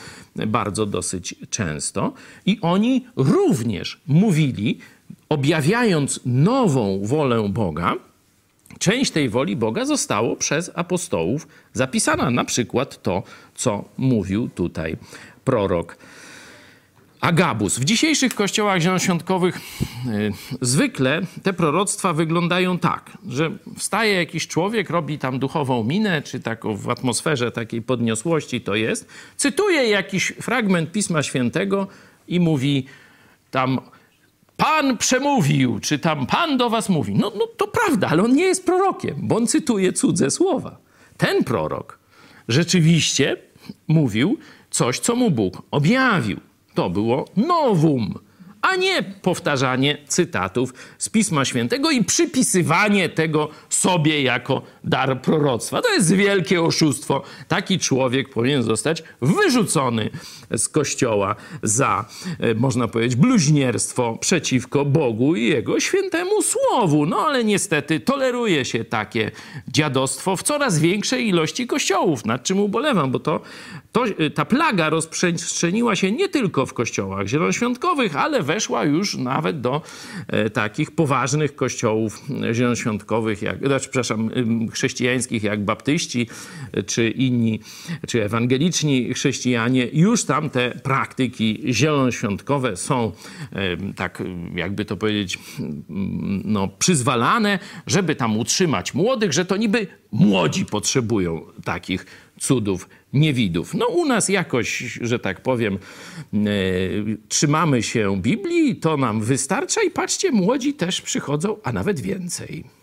[0.47, 2.13] bardzo dosyć często,
[2.45, 4.79] i oni również mówili,
[5.29, 7.95] objawiając nową wolę Boga,
[8.79, 13.23] część tej woli Boga zostało przez apostołów zapisana, na przykład to,
[13.55, 14.97] co mówił tutaj
[15.45, 15.97] prorok
[17.21, 17.79] Agabus.
[17.79, 19.59] W dzisiejszych kościołach zielonoświątkowych
[20.05, 26.39] yy, zwykle te proroctwa wyglądają tak, że wstaje jakiś człowiek, robi tam duchową minę, czy
[26.39, 31.87] taką w atmosferze takiej podniosłości to jest, cytuje jakiś fragment Pisma Świętego
[32.27, 32.85] i mówi
[33.51, 33.79] tam
[34.57, 37.13] Pan przemówił, czy tam Pan do was mówi.
[37.13, 40.77] No, no to prawda, ale on nie jest prorokiem, bo on cytuje cudze słowa.
[41.17, 41.99] Ten prorok
[42.47, 43.37] rzeczywiście
[43.87, 44.37] mówił
[44.69, 46.48] coś, co mu Bóg objawił.
[46.79, 48.19] To było nowum,
[48.61, 55.81] a nie powtarzanie cytatów z Pisma Świętego i przypisywanie tego sobie jako dar proroctwa.
[55.81, 57.21] To jest wielkie oszustwo.
[57.47, 60.09] Taki człowiek powinien zostać wyrzucony
[60.57, 62.05] z kościoła za,
[62.39, 67.05] e, można powiedzieć, bluźnierstwo przeciwko Bogu i jego świętemu słowu.
[67.05, 69.31] No ale niestety toleruje się takie
[69.67, 73.41] dziadostwo w coraz większej ilości kościołów, nad czym ubolewam, bo to,
[73.91, 79.61] to e, ta plaga rozprzestrzeniła się nie tylko w kościołach zielonoświątkowych, ale weszła już nawet
[79.61, 79.81] do
[80.27, 82.21] e, takich poważnych kościołów
[82.51, 84.29] zielonoświątkowych, jak, znaczy, przepraszam,
[84.79, 86.27] chrześcijańskich, jak baptyści,
[86.85, 87.59] czy inni,
[88.07, 93.11] czy ewangeliczni chrześcijanie, już tam te praktyki zielonoświątkowe są,
[93.95, 94.23] tak
[94.55, 95.39] jakby to powiedzieć,
[96.45, 102.05] no, przyzwalane, żeby tam utrzymać młodych, że to niby młodzi potrzebują takich
[102.39, 103.73] cudów, niewidów.
[103.73, 105.77] No u nas jakoś, że tak powiem,
[106.33, 106.37] e,
[107.27, 112.78] trzymamy się Biblii, to nam wystarcza i patrzcie, młodzi też przychodzą, a nawet więcej.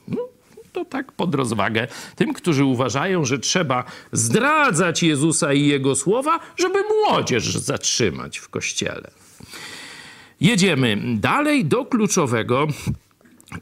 [0.77, 6.79] To tak pod rozwagę tym, którzy uważają, że trzeba zdradzać Jezusa i Jego słowa, żeby
[6.83, 9.11] młodzież zatrzymać w kościele.
[10.41, 12.67] Jedziemy dalej do kluczowego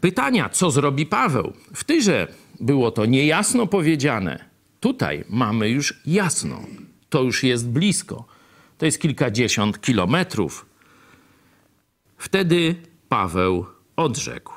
[0.01, 1.53] pytania, co zrobi Paweł.
[1.75, 2.29] W Tyrze
[2.61, 4.45] było to niejasno powiedziane.
[4.81, 6.61] Tutaj mamy już jasno.
[7.09, 8.25] To już jest blisko.
[8.79, 10.67] To jest kilkadziesiąt kilometrów.
[12.19, 12.75] Wtedy
[13.09, 14.53] Paweł odrzekł: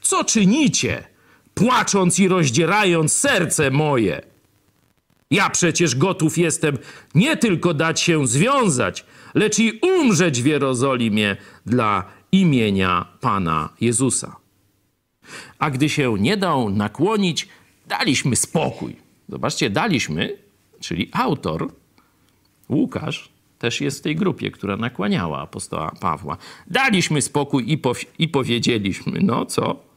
[0.00, 1.17] Co czynicie?
[1.58, 4.22] Płacząc i rozdzierając serce moje.
[5.30, 6.78] Ja przecież gotów jestem
[7.14, 14.36] nie tylko dać się związać, lecz i umrzeć w Jerozolimie dla imienia Pana Jezusa.
[15.58, 17.48] A gdy się nie dał nakłonić,
[17.86, 18.96] daliśmy spokój.
[19.28, 20.36] Zobaczcie, daliśmy,
[20.80, 21.72] czyli autor,
[22.68, 26.36] Łukasz, też jest w tej grupie, która nakłaniała apostoła Pawła.
[26.66, 27.80] Daliśmy spokój i,
[28.18, 29.87] i powiedzieliśmy, no co?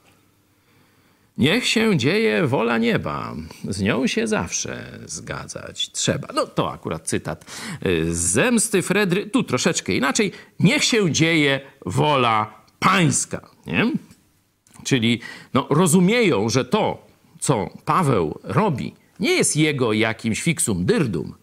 [1.37, 3.35] Niech się dzieje wola nieba,
[3.69, 6.27] z nią się zawsze zgadzać trzeba.
[6.33, 7.45] No to akurat cytat
[8.09, 10.31] z zemsty Fredry, tu troszeczkę inaczej.
[10.59, 13.49] Niech się dzieje wola pańska.
[13.67, 13.91] Nie?
[14.83, 15.19] Czyli
[15.53, 17.07] no, rozumieją, że to,
[17.39, 21.35] co Paweł robi, nie jest jego jakimś fixum dyrdum,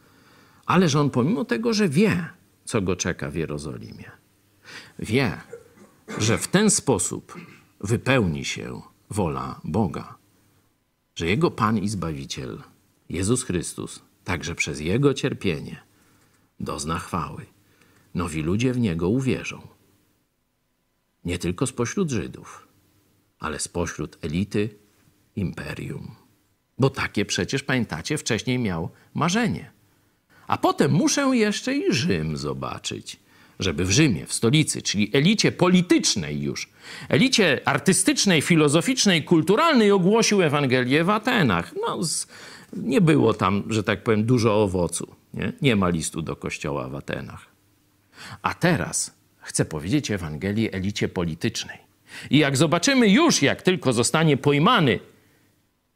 [0.66, 2.26] ale że on pomimo tego, że wie,
[2.64, 4.10] co go czeka w Jerozolimie,
[4.98, 5.32] wie,
[6.18, 7.34] że w ten sposób
[7.80, 10.18] wypełni się wola Boga,
[11.14, 12.62] że Jego Pan i Zbawiciel,
[13.08, 15.82] Jezus Chrystus, także przez Jego cierpienie
[16.60, 17.46] dozna chwały.
[18.14, 19.68] Nowi ludzie w Niego uwierzą.
[21.24, 22.68] Nie tylko spośród Żydów,
[23.38, 24.78] ale spośród elity
[25.36, 26.14] imperium.
[26.78, 29.72] Bo takie przecież, pamiętacie, wcześniej miał marzenie.
[30.46, 33.20] A potem muszę jeszcze i Rzym zobaczyć
[33.58, 36.70] żeby w Rzymie, w stolicy, czyli elicie politycznej już,
[37.08, 41.74] elicie artystycznej, filozoficznej, kulturalnej ogłosił Ewangelię w Atenach.
[41.86, 42.26] No, z,
[42.72, 45.14] nie było tam, że tak powiem, dużo owocu.
[45.34, 45.52] Nie?
[45.62, 47.46] nie ma listu do kościoła w Atenach.
[48.42, 51.78] A teraz chcę powiedzieć Ewangelię elicie politycznej.
[52.30, 54.98] I jak zobaczymy już, jak tylko zostanie pojmany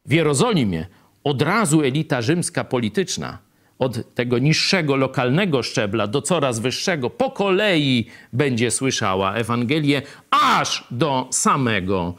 [0.07, 0.87] w Jerozolimie,
[1.25, 3.39] od razu elita rzymska polityczna
[3.83, 11.29] od tego niższego, lokalnego szczebla do coraz wyższego, po kolei będzie słyszała Ewangelię, aż do
[11.31, 12.15] samego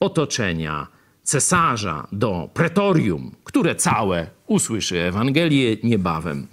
[0.00, 0.86] otoczenia
[1.22, 6.46] cesarza, do pretorium, które całe usłyszy Ewangelię niebawem.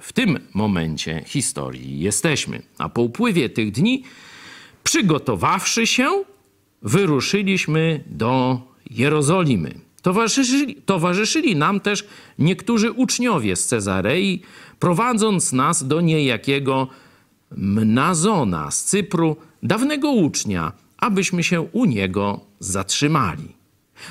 [0.00, 2.62] W tym momencie historii jesteśmy.
[2.78, 4.04] A po upływie tych dni,
[4.84, 6.24] przygotowawszy się,
[6.82, 9.74] wyruszyliśmy do Jerozolimy.
[10.02, 12.04] Towarzyszyli, towarzyszyli nam też
[12.38, 14.42] niektórzy uczniowie z Cezarei,
[14.78, 16.88] prowadząc nas do niejakiego
[17.56, 23.48] Mnazona z Cypru, dawnego ucznia, abyśmy się u niego zatrzymali.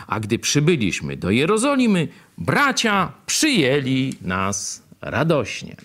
[0.08, 5.75] A gdy przybyliśmy do Jerozolimy, bracia przyjęli nas radośnie.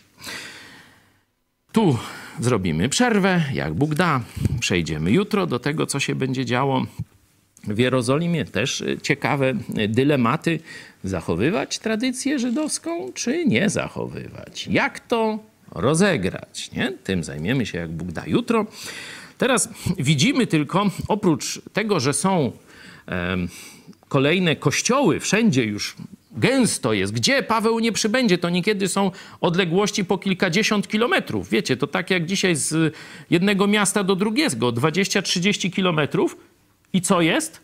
[1.73, 1.99] Tu
[2.41, 4.21] zrobimy przerwę, jak Bóg da.
[4.61, 6.87] Przejdziemy jutro do tego, co się będzie działo
[7.67, 10.61] w Jerozolimie też y, ciekawe y, dylematy.
[11.05, 14.67] Zachowywać tradycję żydowską, czy nie zachowywać?
[14.71, 15.39] Jak to
[15.73, 16.71] rozegrać?
[16.73, 16.93] Nie?
[17.05, 18.67] Tym zajmiemy się, jak Bóg da jutro.
[19.39, 22.53] Teraz widzimy tylko, oprócz tego, że są
[23.09, 23.37] e,
[24.09, 25.97] kolejne kościoły, wszędzie już
[26.37, 27.13] gęsto jest.
[27.13, 31.51] Gdzie Paweł nie przybędzie, to niekiedy są odległości po kilkadziesiąt kilometrów.
[31.51, 32.95] Wiecie, to tak jak dzisiaj z
[33.31, 36.37] jednego miasta do drugiego, 20-30 kilometrów
[36.95, 37.61] i co jest?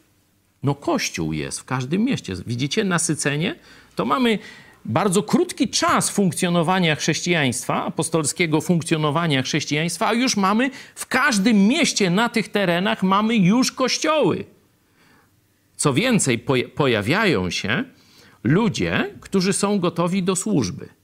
[0.62, 2.34] No kościół jest w każdym mieście.
[2.46, 3.54] Widzicie nasycenie?
[3.96, 4.38] To mamy
[4.84, 12.28] bardzo krótki czas funkcjonowania chrześcijaństwa, apostolskiego funkcjonowania chrześcijaństwa, a już mamy w każdym mieście na
[12.28, 14.44] tych terenach mamy już kościoły.
[15.76, 17.84] Co więcej, pojawiają się
[18.44, 20.99] ludzie, którzy są gotowi do służby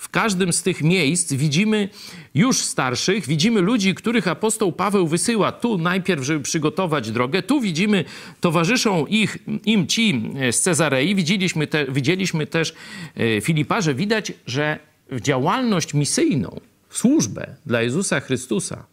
[0.00, 1.88] w każdym z tych miejsc widzimy
[2.34, 7.42] już starszych, widzimy ludzi, których apostoł Paweł wysyła tu najpierw, żeby przygotować drogę.
[7.42, 8.04] Tu widzimy,
[8.40, 11.14] towarzyszą ich, im ci z Cezarei.
[11.14, 12.74] Widzieliśmy, te, widzieliśmy też
[13.16, 14.78] e, Filipa, że widać, że
[15.20, 16.60] działalność misyjną,
[16.90, 18.86] służbę dla Jezusa Chrystusa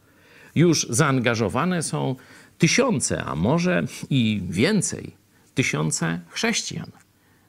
[0.56, 2.16] już zaangażowane są
[2.58, 5.12] tysiące, a może i więcej,
[5.56, 6.92] tysiące chrześcijan,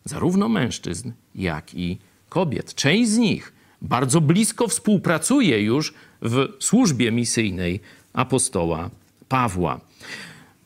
[0.05, 2.75] zarówno mężczyzn, jak i kobiet.
[2.75, 7.81] Część z nich bardzo blisko współpracuje już w służbie misyjnej
[8.13, 8.91] apostoła
[9.29, 9.81] Pawła.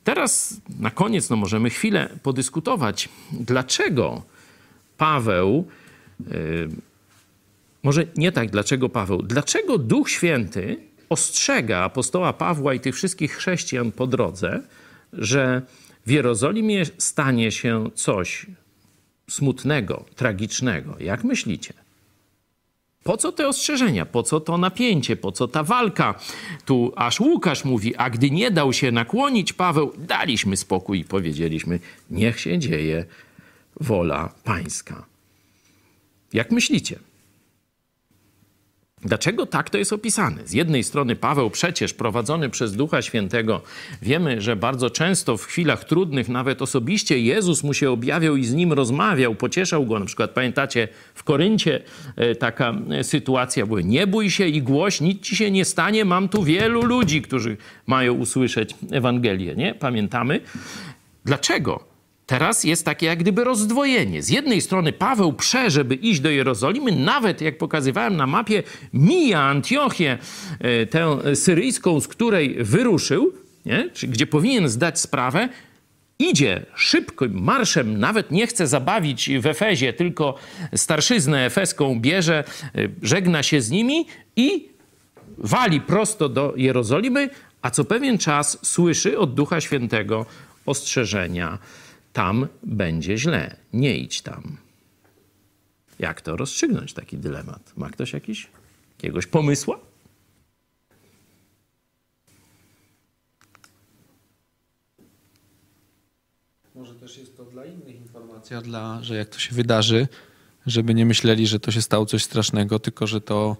[0.05, 4.23] Teraz na koniec no, możemy chwilę podyskutować, dlaczego
[4.99, 5.67] Paweł,
[6.21, 6.69] yy,
[7.83, 10.77] może nie tak, dlaczego Paweł, dlaczego Duch Święty
[11.09, 14.63] ostrzega apostoła Pawła i tych wszystkich chrześcijan po drodze,
[15.13, 15.63] że
[16.07, 18.47] w Jerozolimie stanie się coś
[19.33, 20.97] smutnego, tragicznego.
[21.01, 21.75] Jak myślicie?
[23.05, 24.07] Po co te ostrzeżenia?
[24.07, 25.17] Po co to napięcie?
[25.17, 26.15] Po co ta walka?
[26.65, 31.81] Tu aż Łukasz mówi, a gdy nie dał się nakłonić Paweł, daliśmy spokój i powiedzieliśmy,
[32.11, 33.05] niech się dzieje
[33.81, 35.05] wola pańska.
[36.33, 36.99] Jak myślicie?
[39.05, 40.37] Dlaczego tak to jest opisane?
[40.45, 43.63] Z jednej strony Paweł przecież prowadzony przez Ducha Świętego,
[44.03, 48.55] wiemy, że bardzo często w chwilach trudnych, nawet osobiście Jezus mu się objawiał i z
[48.55, 49.99] nim rozmawiał, pocieszał go.
[49.99, 51.83] Na przykład pamiętacie w Koryncie
[52.17, 56.05] e, taka e, sytuacja była, nie bój się i głoś, nic ci się nie stanie,
[56.05, 59.75] mam tu wielu ludzi, którzy mają usłyszeć Ewangelię, nie?
[59.75, 60.41] Pamiętamy?
[61.25, 61.92] Dlaczego?
[62.33, 64.23] Teraz jest takie jak gdyby rozdwojenie.
[64.23, 68.63] Z jednej strony Paweł prze, żeby iść do Jerozolimy, nawet jak pokazywałem na mapie,
[68.93, 70.19] mija Antiochię,
[70.61, 73.33] e, tę syryjską, z której wyruszył,
[73.67, 73.91] nie?
[74.03, 75.49] Gdzie powinien zdać sprawę,
[76.19, 80.39] idzie szybkim marszem, nawet nie chce zabawić w Efezie, tylko
[80.75, 82.45] starszyznę efeską bierze,
[82.77, 84.07] y, żegna się z nimi
[84.37, 84.69] i
[85.39, 87.31] wali prosto do Jerozolimy,
[87.63, 90.27] a co pewien czas słyszy od Ducha Świętego
[90.67, 91.59] ostrzeżenia:
[92.13, 94.57] tam będzie źle, nie idź tam.
[95.99, 97.73] Jak to rozstrzygnąć taki dylemat?
[97.77, 98.49] Ma ktoś jakiś,
[98.97, 99.79] jakiegoś pomysła?
[106.75, 110.09] Może też jest to dla innych informacja, dla, że jak to się wydarzy,
[110.67, 113.57] żeby nie myśleli, że to się stało coś strasznego, tylko że to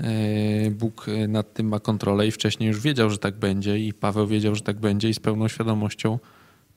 [0.00, 4.26] e, Bóg nad tym ma kontrolę i wcześniej już wiedział, że tak będzie i Paweł
[4.26, 6.18] wiedział, że tak będzie i z pełną świadomością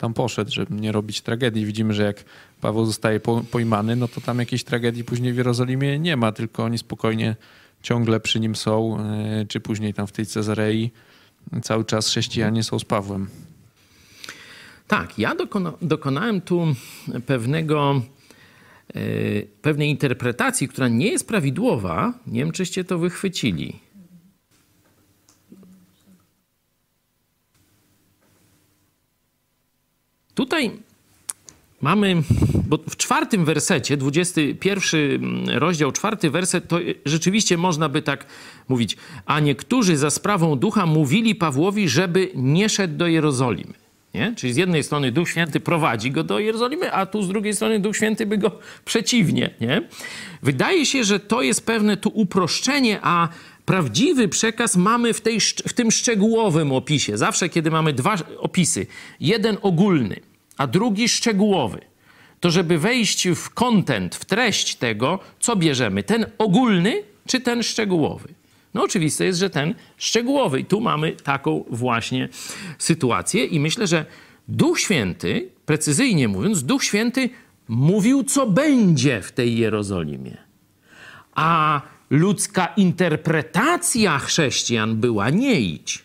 [0.03, 1.65] tam poszedł, żeby nie robić tragedii.
[1.65, 2.23] Widzimy, że jak
[2.61, 3.19] Paweł zostaje
[3.51, 7.35] pojmany, no to tam jakiejś tragedii później w Jerozolimie nie ma, tylko oni spokojnie
[7.81, 10.91] ciągle przy nim są, e, czy później tam w tej Cezarei
[11.61, 13.29] cały czas chrześcijanie są z Pawłem.
[14.87, 16.67] Tak, ja dokona, dokonałem tu
[17.25, 18.01] pewnego,
[18.95, 19.01] e,
[19.61, 22.13] pewnej interpretacji, która nie jest prawidłowa.
[22.27, 23.79] Nie wiem, czyście to wychwycili.
[30.35, 30.71] Tutaj
[31.81, 32.23] mamy,
[32.67, 38.25] bo w czwartym wersecie, 21 rozdział, czwarty werset, to rzeczywiście można by tak
[38.69, 38.97] mówić.
[39.25, 43.73] A niektórzy za sprawą ducha mówili Pawłowi, żeby nie szedł do Jerozolimy.
[44.13, 44.33] Nie?
[44.35, 47.79] Czyli z jednej strony Duch Święty prowadzi go do Jerozolimy, a tu z drugiej strony
[47.79, 48.51] Duch Święty by go
[48.85, 49.49] przeciwnie.
[49.61, 49.81] Nie?
[50.43, 53.29] Wydaje się, że to jest pewne tu uproszczenie, a
[53.65, 57.17] prawdziwy przekaz mamy w, tej, w tym szczegółowym opisie.
[57.17, 58.87] Zawsze, kiedy mamy dwa opisy,
[59.19, 60.19] jeden ogólny,
[60.57, 61.81] a drugi szczegółowy,
[62.39, 68.33] to żeby wejść w kontent, w treść tego, co bierzemy, ten ogólny czy ten szczegółowy.
[68.73, 70.59] No oczywiste jest, że ten szczegółowy.
[70.59, 72.29] I tu mamy taką właśnie
[72.77, 74.05] sytuację i myślę, że
[74.47, 77.29] Duch Święty, precyzyjnie mówiąc, Duch Święty
[77.67, 80.37] mówił, co będzie w tej Jerozolimie.
[81.35, 81.81] A
[82.13, 86.03] ludzka interpretacja chrześcijan była nie idź.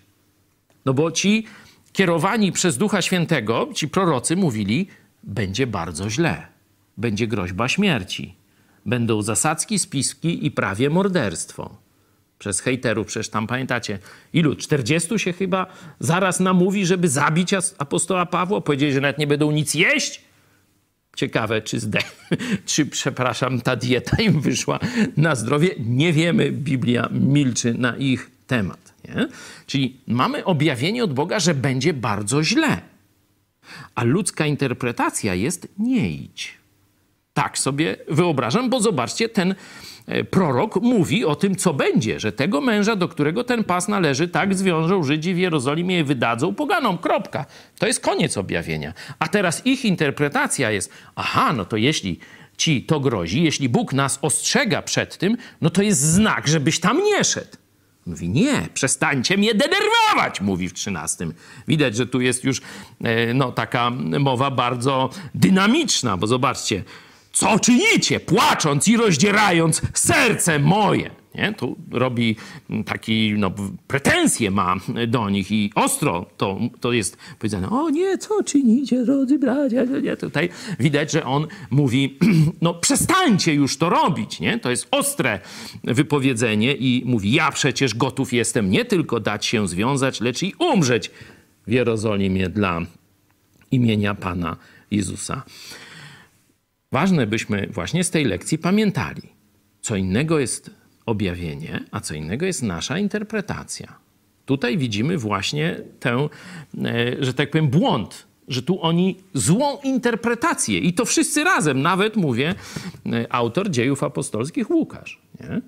[0.85, 1.47] No bo ci
[1.93, 4.89] kierowani przez Ducha Świętego, ci prorocy mówili,
[5.23, 6.47] będzie bardzo źle.
[6.97, 8.35] Będzie groźba śmierci.
[8.87, 11.77] Będą zasadzki, spiski i prawie morderstwo
[12.39, 13.99] przez hejterów, przecież tam pamiętacie,
[14.33, 14.55] ilu?
[14.55, 15.67] 40 się chyba
[16.01, 20.28] zaraz namówi, żeby zabić apostoła Pawła, powiedzieli, że nawet nie będą nic jeść.
[21.19, 21.99] Ciekawe, czy, zde,
[22.66, 24.79] czy, przepraszam, ta dieta im wyszła
[25.16, 25.71] na zdrowie.
[25.79, 28.93] Nie wiemy, Biblia milczy na ich temat.
[29.09, 29.29] Nie?
[29.66, 32.81] Czyli mamy objawienie od Boga, że będzie bardzo źle.
[33.95, 36.55] A ludzka interpretacja jest nie idź.
[37.35, 39.55] Tak sobie wyobrażam, bo zobaczcie, ten
[40.31, 44.55] prorok mówi o tym, co będzie, że tego męża, do którego ten pas należy, tak
[44.55, 46.99] zwiążą Żydzi w Jerozolimie i wydadzą poganom.
[46.99, 47.47] Kropka.
[47.79, 48.95] To jest koniec objawienia.
[49.19, 52.19] A teraz ich interpretacja jest, aha, no to jeśli
[52.57, 57.05] ci to grozi, jeśli Bóg nas ostrzega przed tym, no to jest znak, żebyś tam
[57.05, 57.57] nie szedł.
[58.07, 61.35] Mówi, nie, przestańcie mnie denerwować, mówi w trzynastym.
[61.69, 62.61] Widać, że tu jest już
[63.05, 63.91] e, no, taka
[64.21, 66.83] mowa bardzo dynamiczna, bo zobaczcie,
[67.39, 71.11] co czynicie, płacząc i rozdzierając serce moje?
[71.34, 71.53] Nie?
[71.53, 72.36] Tu robi
[72.86, 73.53] taki, no,
[73.86, 74.76] pretensje ma
[75.09, 80.16] do nich i ostro to, to jest powiedziane, o nie, co czynicie, drodzy bracia, nie,
[80.16, 80.49] tutaj
[80.80, 82.18] widać, że on mówi,
[82.62, 84.59] no przestańcie już to robić, nie?
[84.59, 85.41] To jest ostre
[85.84, 91.11] wypowiedzenie i mówi, ja przecież gotów jestem nie tylko dać się związać, lecz i umrzeć
[91.66, 92.80] w Jerozolimie dla
[93.70, 94.57] imienia Pana
[94.91, 95.43] Jezusa.
[96.93, 99.22] Ważne byśmy właśnie z tej lekcji pamiętali.
[99.80, 100.70] Co innego jest
[101.07, 103.99] objawienie, a co innego jest nasza interpretacja.
[104.45, 106.28] Tutaj widzimy właśnie tę,
[106.84, 112.16] e, że tak powiem, błąd, że tu oni złą interpretację i to wszyscy razem, nawet
[112.16, 112.55] mówię,
[113.07, 115.20] e, autor dziejów apostolskich Łukasz.
[115.41, 115.61] Nie?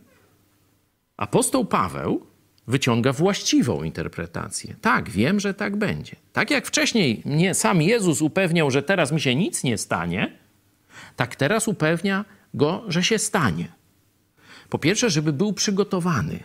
[1.16, 2.26] Apostoł Paweł
[2.66, 4.74] wyciąga właściwą interpretację.
[4.80, 6.16] Tak, wiem, że tak będzie.
[6.32, 10.39] Tak jak wcześniej mnie sam Jezus upewniał, że teraz mi się nic nie stanie,
[11.16, 12.24] tak teraz upewnia
[12.54, 13.72] go, że się stanie.
[14.68, 16.40] Po pierwsze, żeby był przygotowany.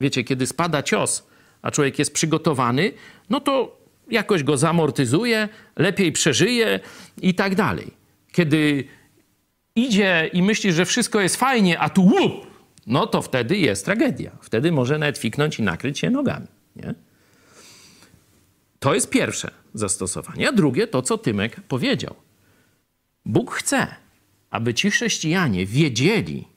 [0.00, 1.26] Wiecie, kiedy spada cios,
[1.62, 2.92] a człowiek jest przygotowany,
[3.30, 6.80] no to jakoś go zamortyzuje, lepiej przeżyje
[7.22, 7.90] i tak dalej.
[8.32, 8.84] Kiedy
[9.74, 12.46] idzie i myśli, że wszystko jest fajnie, a tu łup,
[12.86, 14.30] no to wtedy jest tragedia.
[14.40, 16.46] Wtedy może nawet fiknąć i nakryć się nogami.
[16.76, 16.94] Nie?
[18.78, 20.48] To jest pierwsze zastosowanie.
[20.48, 22.14] A drugie, to co Tymek powiedział.
[23.26, 23.86] Bóg chce,
[24.50, 26.48] aby ci chrześcijanie wiedzieli,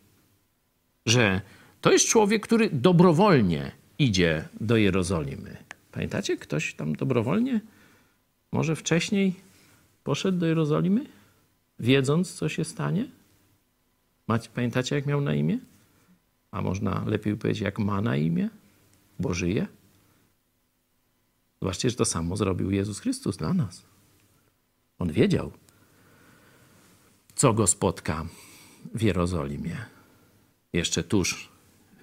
[1.06, 1.42] że
[1.82, 5.58] to jest człowiek, który dobrowolnie idzie do Jerozolimy.
[5.92, 7.62] Pamiętacie, ktoś tam dobrowolnie?
[8.52, 9.36] Może wcześniej
[10.04, 11.06] poszedł do Jerozolimy,
[11.80, 13.08] wiedząc, co się stanie?
[14.28, 15.60] Macie, pamiętacie, jak miał na imię?
[16.52, 18.50] A można lepiej powiedzieć, jak ma na imię?
[19.20, 19.68] Bo żyje?
[21.62, 23.86] Zobaczcie, że to samo zrobił Jezus Chrystus dla nas.
[25.00, 25.52] On wiedział,
[27.36, 28.26] co go spotka
[28.94, 29.78] w Jerozolimie.
[30.74, 31.50] Jeszcze tuż,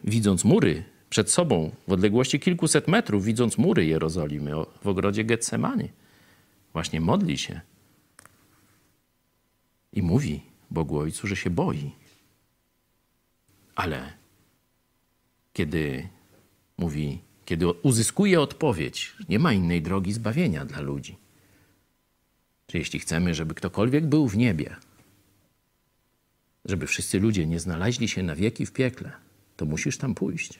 [0.04, 4.52] widząc mury przed sobą, w odległości kilkuset metrów, widząc mury Jerozolimy
[4.82, 5.88] w ogrodzie Getsemani,
[6.72, 7.60] właśnie modli się
[9.92, 11.90] i mówi Bogu Ojcu, że się boi.
[13.74, 14.12] Ale
[15.52, 16.08] kiedy
[16.78, 21.16] mówi, kiedy uzyskuje odpowiedź, nie ma innej drogi zbawienia dla ludzi.
[22.66, 24.76] Czy jeśli chcemy, żeby ktokolwiek był w niebie,
[26.64, 29.12] żeby wszyscy ludzie nie znaleźli się na wieki w piekle,
[29.56, 30.58] to musisz tam pójść.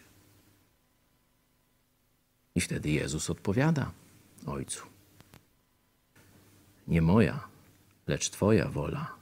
[2.55, 3.92] I wtedy Jezus odpowiada
[4.46, 4.86] Ojcu.
[6.88, 7.48] Nie moja,
[8.07, 9.14] lecz Twoja wola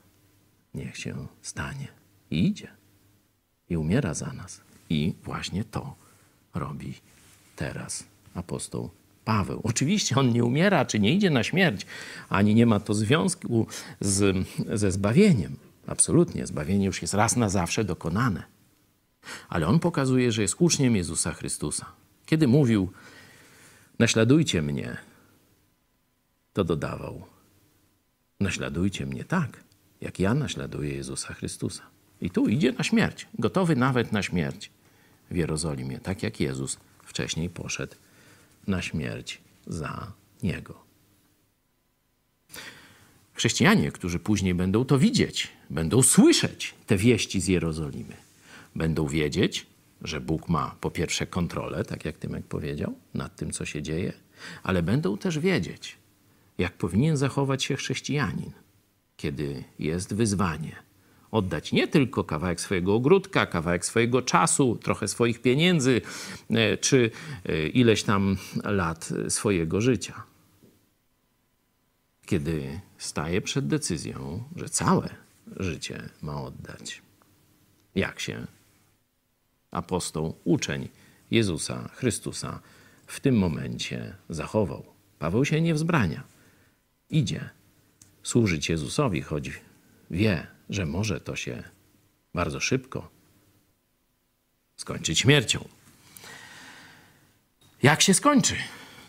[0.75, 1.89] niech się stanie.
[2.31, 2.69] I idzie.
[3.71, 4.61] I umiera za nas.
[4.91, 5.95] I właśnie to
[6.55, 6.95] robi
[7.57, 8.05] teraz
[8.35, 8.91] apostoł
[9.25, 9.61] Paweł.
[9.65, 11.87] Oczywiście on nie umiera, czy nie idzie na śmierć,
[12.29, 13.67] ani nie ma to związku
[14.01, 15.57] z, ze zbawieniem.
[15.91, 18.43] Absolutnie, zbawienie już jest raz na zawsze dokonane.
[19.49, 21.87] Ale on pokazuje, że jest uczniem Jezusa Chrystusa.
[22.27, 22.93] Kiedy mówił,
[23.99, 24.97] naśladujcie mnie,
[26.53, 27.23] to dodawał,
[28.41, 29.65] naśladujcie mnie tak,
[30.01, 31.83] jak ja naśladuję Jezusa Chrystusa.
[32.21, 34.71] I tu idzie na śmierć, gotowy nawet na śmierć
[35.31, 37.95] w Jerozolimie, tak jak Jezus wcześniej poszedł
[38.67, 40.13] na śmierć za
[40.43, 40.90] niego.
[43.41, 48.17] Chrześcijanie, którzy później będą to widzieć, będą słyszeć te wieści z Jerozolimy,
[48.77, 49.67] będą wiedzieć,
[50.03, 54.13] że Bóg ma po pierwsze kontrolę, tak jak Tymek powiedział, nad tym, co się dzieje,
[54.63, 55.97] ale będą też wiedzieć,
[56.59, 58.53] jak powinien zachować się chrześcijanin,
[59.17, 60.77] kiedy jest wyzwanie.
[61.31, 66.01] Oddać nie tylko kawałek swojego ogródka, kawałek swojego czasu, trochę swoich pieniędzy,
[66.51, 67.11] e, czy
[67.45, 70.30] e, ileś tam lat swojego życia.
[72.31, 75.15] Kiedy staje przed decyzją, że całe
[75.57, 77.03] życie ma oddać.
[77.95, 78.47] Jak się
[79.71, 80.89] apostoł, uczeń
[81.31, 82.61] Jezusa Chrystusa
[83.07, 84.85] w tym momencie zachował?
[85.19, 86.23] Paweł się nie wzbrania.
[87.11, 87.51] Idzie
[88.23, 89.51] służyć Jezusowi, choć
[90.11, 91.63] wie, że może to się
[92.35, 93.11] bardzo szybko
[94.77, 95.69] skończyć śmiercią.
[97.83, 98.57] Jak się skończy?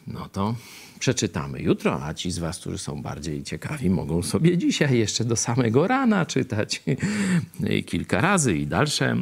[0.07, 0.55] No to
[1.01, 5.35] przeczytamy jutro, a ci z Was, którzy są bardziej ciekawi, mogą sobie dzisiaj jeszcze do
[5.35, 6.83] samego rana czytać
[7.91, 9.15] kilka razy i dalsze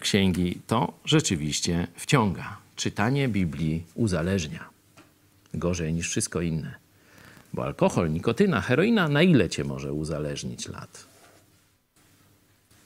[0.00, 0.58] księgi.
[0.66, 2.56] To rzeczywiście wciąga.
[2.76, 4.64] Czytanie Biblii uzależnia.
[5.54, 6.74] Gorzej niż wszystko inne.
[7.52, 11.06] Bo alkohol, nikotyna, heroina, na ile cię może uzależnić lat?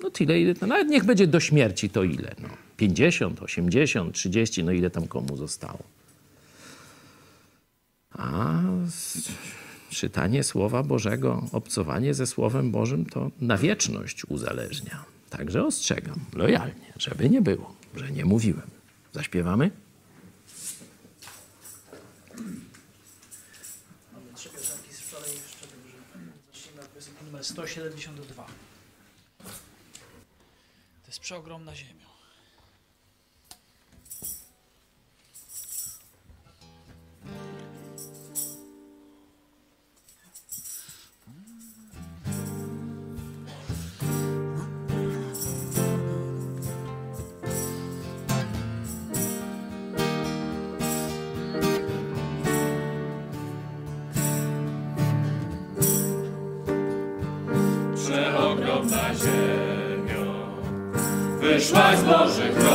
[0.02, 2.34] No tyle, ile, nawet niech będzie do śmierci, to ile?
[2.42, 5.97] No, 50, 80, 30, no ile tam komu zostało?
[8.18, 8.62] A
[9.90, 15.04] czytanie Słowa Bożego, obcowanie ze Słowem Bożym to na wieczność uzależnia.
[15.30, 18.70] Także ostrzegam lojalnie, żeby nie było, że nie mówiłem.
[19.12, 19.70] Zaśpiewamy?
[24.12, 25.96] Mamy trzy piosenki z wczoraj jeszcze dobrze.
[26.54, 28.46] Zacznijmy od numer 172.
[31.02, 32.07] To jest przeogromna ziemia.
[61.68, 62.67] Wyszłaś z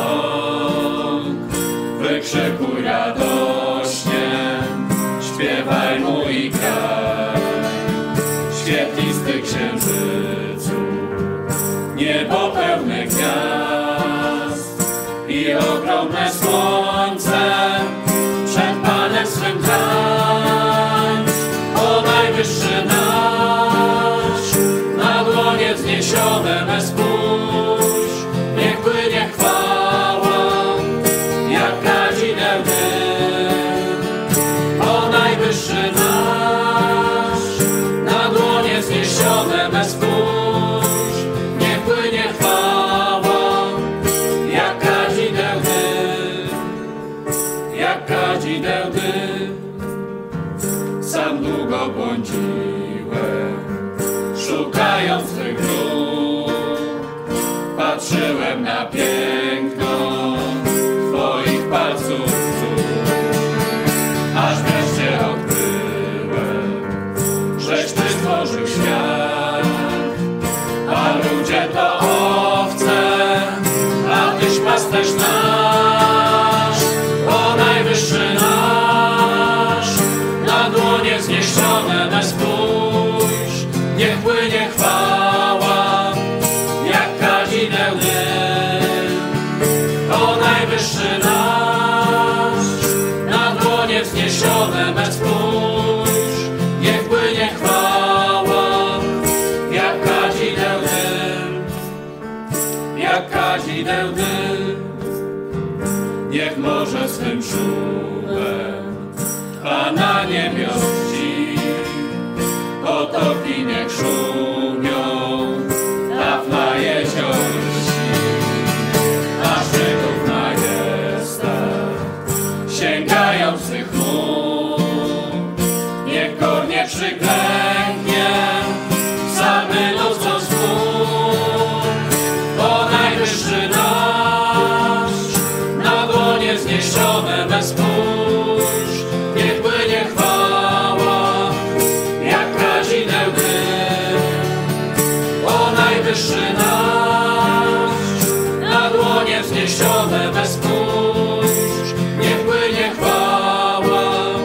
[146.13, 148.27] O najwyższy nasz,
[148.61, 154.39] na dłonie wzniesione bez spójrz, niech płynie chwała,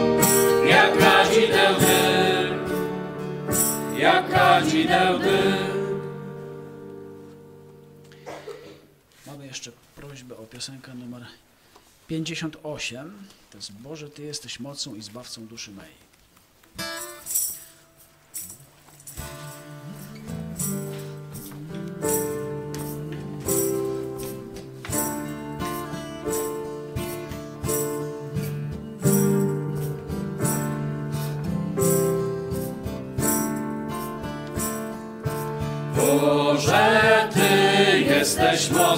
[0.69, 2.65] jak kadzideł dym,
[3.97, 6.01] jak kadzideł dym.
[9.27, 11.25] Mamy jeszcze prośbę o piosenkę numer
[12.07, 13.27] 58.
[13.51, 16.09] To jest Boże, Ty jesteś mocą i zbawcą duszy mej.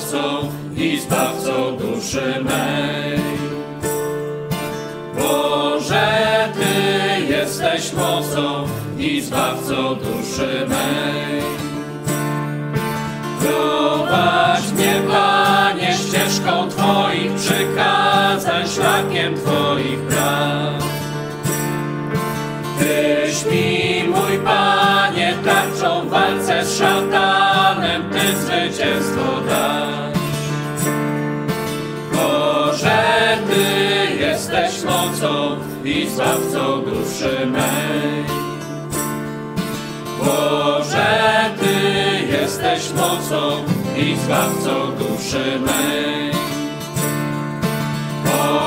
[0.01, 3.19] Jesteś mocą i zbawcą duszy mej.
[5.17, 11.41] Boże, Ty jesteś mocą i zbawcą duszy mej.
[13.39, 20.83] Prowadź mnie, Panie, ścieżką Twoich przykazań, szlakiem Twoich praw.
[22.79, 29.90] Tyś mi, mój Panie, tarczą w walce z szatanem, Ty zwycięstwo dasz.
[35.85, 38.25] I zbawcą duszy mej.
[40.19, 43.63] Boże, Ty jesteś mocą
[43.97, 46.31] i zbawcą duszy mej.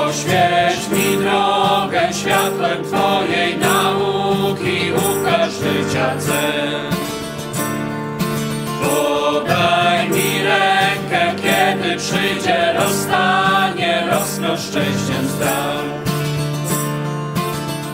[0.06, 6.80] Oświeć mi drogę światłem Twojej nauki, ukaż życia cel.
[8.82, 16.03] Podaj mi rękę, kiedy przyjdzie rozstanie, rosną szczęściem star.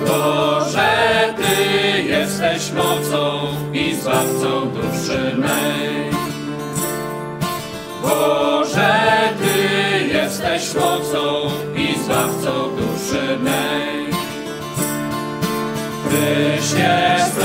[0.06, 6.10] Boże, Ty jesteś mocą i zbawcą duszy mej.
[8.02, 8.98] Boże,
[9.38, 14.06] Ty jesteś mocą i zbawcą duszy mej.
[16.10, 17.40] Tyś jest,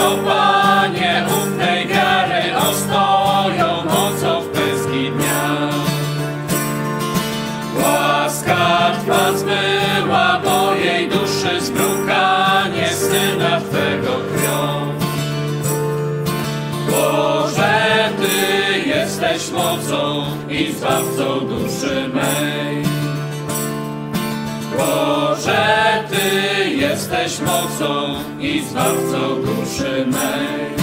[19.76, 22.84] mocą i zbawcą duszy mej.
[24.78, 30.76] Boże, Ty jesteś mocą i zbawcą duszy mej.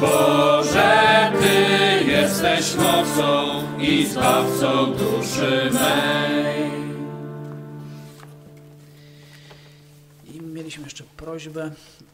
[0.00, 6.81] Boże, Ty jesteś mocą i zbawcą duszy mej.
[11.22, 11.70] Prośbę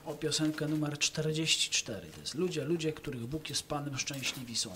[0.07, 2.07] o piosenkę numer 44.
[2.07, 4.71] To jest Ludzie, ludzie, których Bóg jest Panem, szczęśliwi są.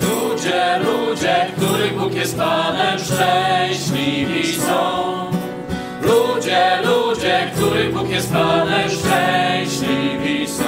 [0.00, 0.97] Ludzie, ludzie,
[1.56, 5.30] których Bóg jest Panem, szczęśliwi są.
[6.02, 10.64] Ludzie, ludzie, których Bóg jest Panem, szczęśliwi są.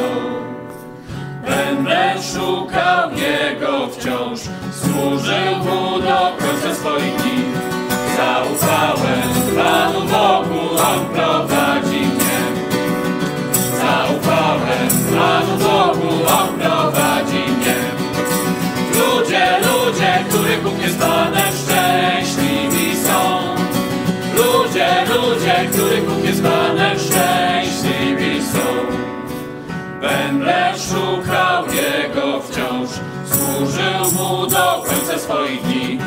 [1.47, 4.41] Będę szukał Jego wciąż,
[4.73, 6.40] służył Mu do
[35.11, 35.99] końca swoich dni.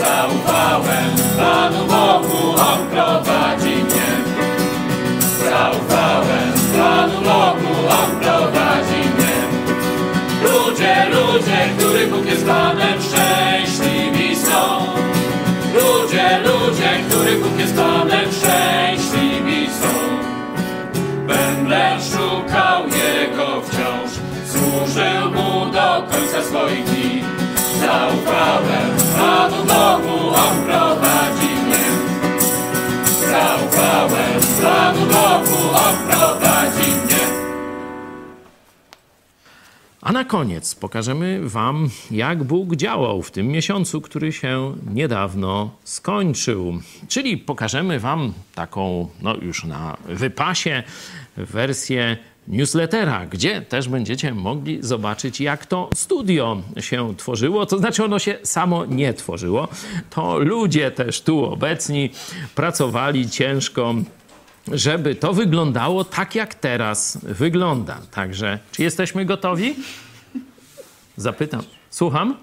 [0.00, 4.10] Zaufałem Panu Bogu, On prowadzi mnie.
[5.44, 9.36] Zaufałem Panu Bogu, On prowadzi mnie.
[10.42, 14.86] Ludzie, ludzie, których Bóg jest Panem, szczęśliwi są.
[15.74, 19.92] Ludzie, ludzie, których Bóg jest Panem, szczęśliwi są.
[21.26, 24.10] Będę szukał Jego wciąż,
[24.46, 26.99] służył Mu do końca swoich dni.
[28.50, 31.84] Zaufałem Panu Bogu, On prowadzi mnie.
[33.30, 37.18] Zaufałem Panu Bogu, On prowadzi mnie.
[40.02, 46.80] A na koniec pokażemy Wam, jak Bóg działał w tym miesiącu, który się niedawno skończył.
[47.08, 50.82] Czyli pokażemy Wam taką, no już na wypasie,
[51.36, 52.16] wersję
[52.50, 57.66] newslettera, gdzie też będziecie mogli zobaczyć, jak to studio się tworzyło.
[57.66, 59.68] To znaczy, ono się samo nie tworzyło.
[60.10, 62.10] To ludzie też tu obecni
[62.54, 63.94] pracowali ciężko
[64.72, 68.00] żeby to wyglądało tak, jak teraz wygląda.
[68.10, 69.74] Także, czy jesteśmy gotowi?
[71.16, 71.62] Zapytam.
[71.90, 72.36] Słucham?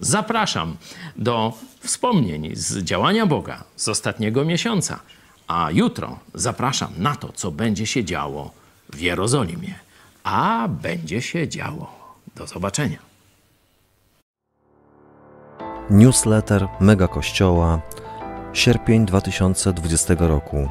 [0.00, 0.76] Zapraszam
[1.16, 5.00] do wspomnień z działania Boga z ostatniego miesiąca.
[5.50, 8.50] A jutro zapraszam na to, co będzie się działo
[8.92, 9.74] w Jerozolimie.
[10.24, 12.14] A będzie się działo.
[12.36, 12.98] Do zobaczenia.
[15.90, 17.80] Newsletter Mega Kościoła,
[18.52, 20.68] sierpień 2020 roku.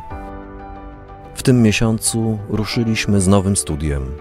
[1.36, 4.16] W tym miesiącu ruszyliśmy z nowym studiem.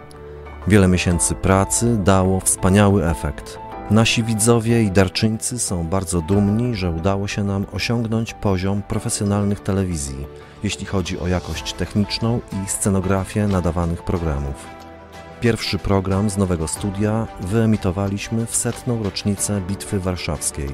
[0.66, 3.58] Wiele miesięcy pracy dało wspaniały efekt.
[3.90, 10.26] Nasi widzowie i darczyńcy są bardzo dumni, że udało się nam osiągnąć poziom profesjonalnych telewizji,
[10.62, 14.66] jeśli chodzi o jakość techniczną i scenografię nadawanych programów.
[15.40, 20.68] Pierwszy program z nowego studia wyemitowaliśmy w setną rocznicę Bitwy Warszawskiej,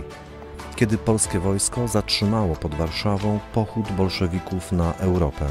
[0.77, 5.47] kiedy polskie wojsko zatrzymało pod Warszawą pochód bolszewików na Europę.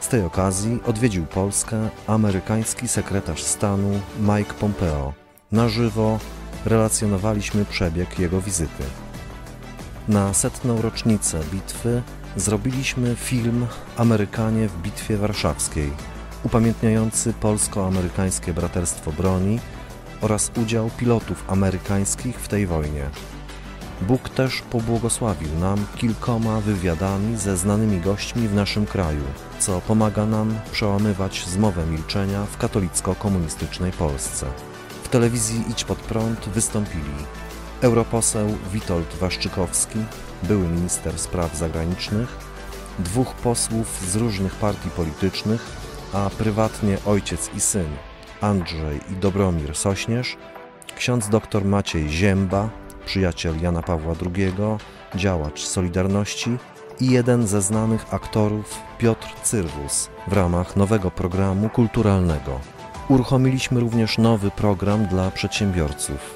[0.00, 5.12] Z tej okazji odwiedził Polskę amerykański sekretarz stanu Mike Pompeo.
[5.52, 6.18] Na żywo
[6.64, 8.82] relacjonowaliśmy przebieg jego wizyty.
[10.08, 12.02] Na setną rocznicę bitwy
[12.36, 15.90] zrobiliśmy film Amerykanie w Bitwie Warszawskiej,
[16.42, 19.60] upamiętniający polsko-amerykańskie braterstwo broni
[20.20, 23.10] oraz udział pilotów amerykańskich w tej wojnie.
[24.00, 29.24] Bóg też pobłogosławił nam kilkoma wywiadami ze znanymi gośćmi w naszym kraju,
[29.58, 34.46] co pomaga nam przełamywać zmowę milczenia w katolicko-komunistycznej Polsce.
[35.12, 37.14] Telewizji Idź Pod Prąd wystąpili
[37.80, 39.98] europoseł Witold Waszczykowski,
[40.42, 42.38] były minister spraw zagranicznych,
[42.98, 45.66] dwóch posłów z różnych partii politycznych,
[46.12, 47.86] a prywatnie ojciec i syn
[48.40, 50.36] Andrzej i Dobromir Sośnierz,
[50.96, 52.70] ksiądz dr Maciej Zięba,
[53.06, 54.52] przyjaciel Jana Pawła II,
[55.14, 56.56] działacz Solidarności
[57.00, 62.81] i jeden ze znanych aktorów Piotr Cyrwus w ramach nowego programu kulturalnego.
[63.08, 66.34] Uruchomiliśmy również nowy program dla przedsiębiorców.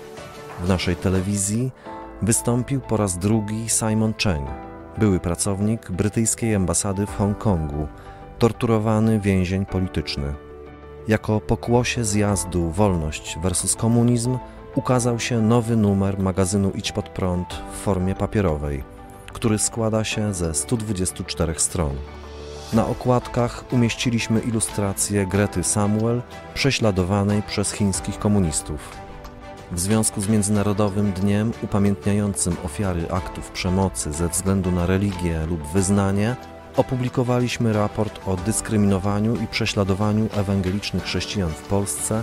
[0.62, 1.70] W naszej telewizji
[2.22, 4.48] wystąpił po raz drugi Simon Cheng,
[4.98, 7.88] były pracownik brytyjskiej ambasady w Hongkongu,
[8.38, 10.34] torturowany więzień polityczny.
[11.08, 14.38] Jako pokłosie zjazdu Wolność versus Komunizm
[14.74, 18.84] ukazał się nowy numer magazynu Idź Pod Prąd w formie papierowej,
[19.32, 21.94] który składa się ze 124 stron.
[22.72, 26.22] Na okładkach umieściliśmy ilustrację Grety Samuel,
[26.54, 28.96] prześladowanej przez chińskich komunistów.
[29.72, 36.36] W związku z Międzynarodowym Dniem upamiętniającym ofiary aktów przemocy ze względu na religię lub wyznanie,
[36.76, 42.22] opublikowaliśmy raport o dyskryminowaniu i prześladowaniu ewangelicznych chrześcijan w Polsce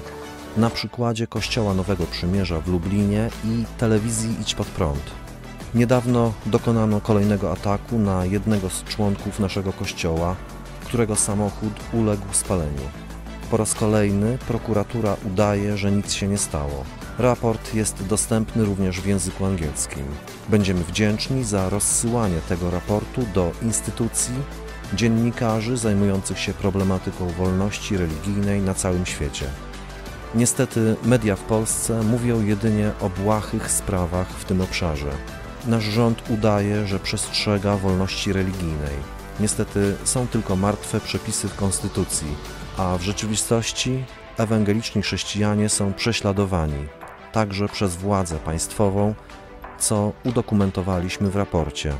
[0.58, 5.23] na przykładzie Kościoła Nowego Przymierza w Lublinie i telewizji Idź Pod Prąd.
[5.76, 10.36] Niedawno dokonano kolejnego ataku na jednego z członków naszego kościoła,
[10.86, 12.82] którego samochód uległ spaleniu.
[13.52, 16.84] Po raz kolejny prokuratura udaje, że nic się nie stało.
[17.20, 20.06] Raport jest dostępny również w języku angielskim.
[20.50, 24.36] Będziemy wdzięczni za rozsyłanie tego raportu do instytucji
[24.94, 29.46] dziennikarzy zajmujących się problematyką wolności religijnej na całym świecie.
[30.36, 35.12] Niestety media w Polsce mówią jedynie o błahych sprawach w tym obszarze.
[35.68, 38.96] Nasz rząd udaje, że przestrzega wolności religijnej.
[39.40, 42.28] Niestety są tylko martwe przepisy w Konstytucji,
[42.78, 44.04] a w rzeczywistości
[44.38, 46.88] ewangeliczni chrześcijanie są prześladowani,
[47.32, 49.14] także przez władzę państwową,
[49.80, 51.94] co udokumentowaliśmy w raporcie.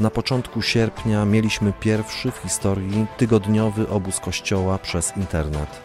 [0.00, 5.80] Na początku sierpnia mieliśmy pierwszy w historii tygodniowy obóz kościoła przez internet.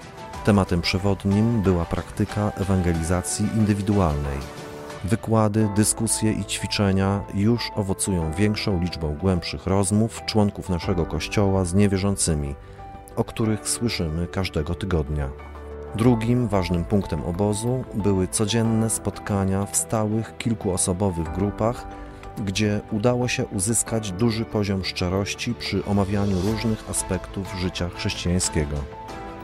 [0.46, 4.61] Tematem przewodnim była praktyka ewangelizacji indywidualnej.
[5.04, 12.56] Wykłady, dyskusje i ćwiczenia już owocują większą liczbą głębszych rozmów członków naszego kościoła z niewierzącymi,
[13.16, 15.30] o których słyszymy każdego tygodnia.
[15.96, 21.88] Drugim ważnym punktem obozu były codzienne spotkania w stałych kilkuosobowych grupach,
[22.46, 28.76] gdzie udało się uzyskać duży poziom szczerości przy omawianiu różnych aspektów życia chrześcijańskiego.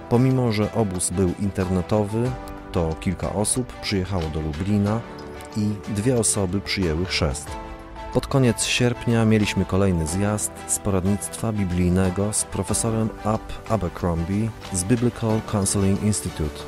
[0.10, 2.32] Pomimo, że obóz był internetowy,
[2.72, 5.00] to kilka osób przyjechało do Lublina
[5.58, 7.48] i dwie osoby przyjęły chrzest.
[8.14, 15.42] Pod koniec sierpnia mieliśmy kolejny zjazd z poradnictwa biblijnego z profesorem Ab Abercrombie z Biblical
[15.52, 16.60] Counseling Institute.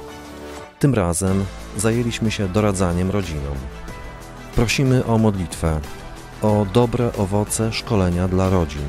[0.80, 1.46] Tym razem
[1.78, 3.58] zajęliśmy się doradzaniem rodzinom.
[4.56, 5.80] Prosimy o modlitwę,
[6.42, 8.88] o dobre owoce szkolenia dla rodzin,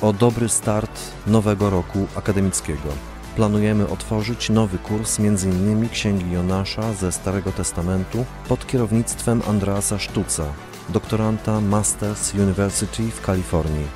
[0.00, 3.13] o dobry start nowego roku akademickiego.
[3.36, 5.88] Planujemy otworzyć nowy kurs m.in.
[5.88, 10.44] Księgi Jonasza ze Starego Testamentu pod kierownictwem Andreasa Sztuca,
[10.88, 13.86] doktoranta Masters University w Kalifornii,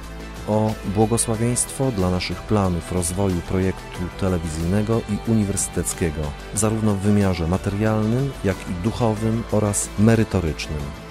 [0.49, 6.23] o błogosławieństwo dla naszych planów rozwoju projektu telewizyjnego i uniwersyteckiego,
[6.55, 11.08] zarówno w wymiarze materialnym, jak i duchowym oraz merytorycznym.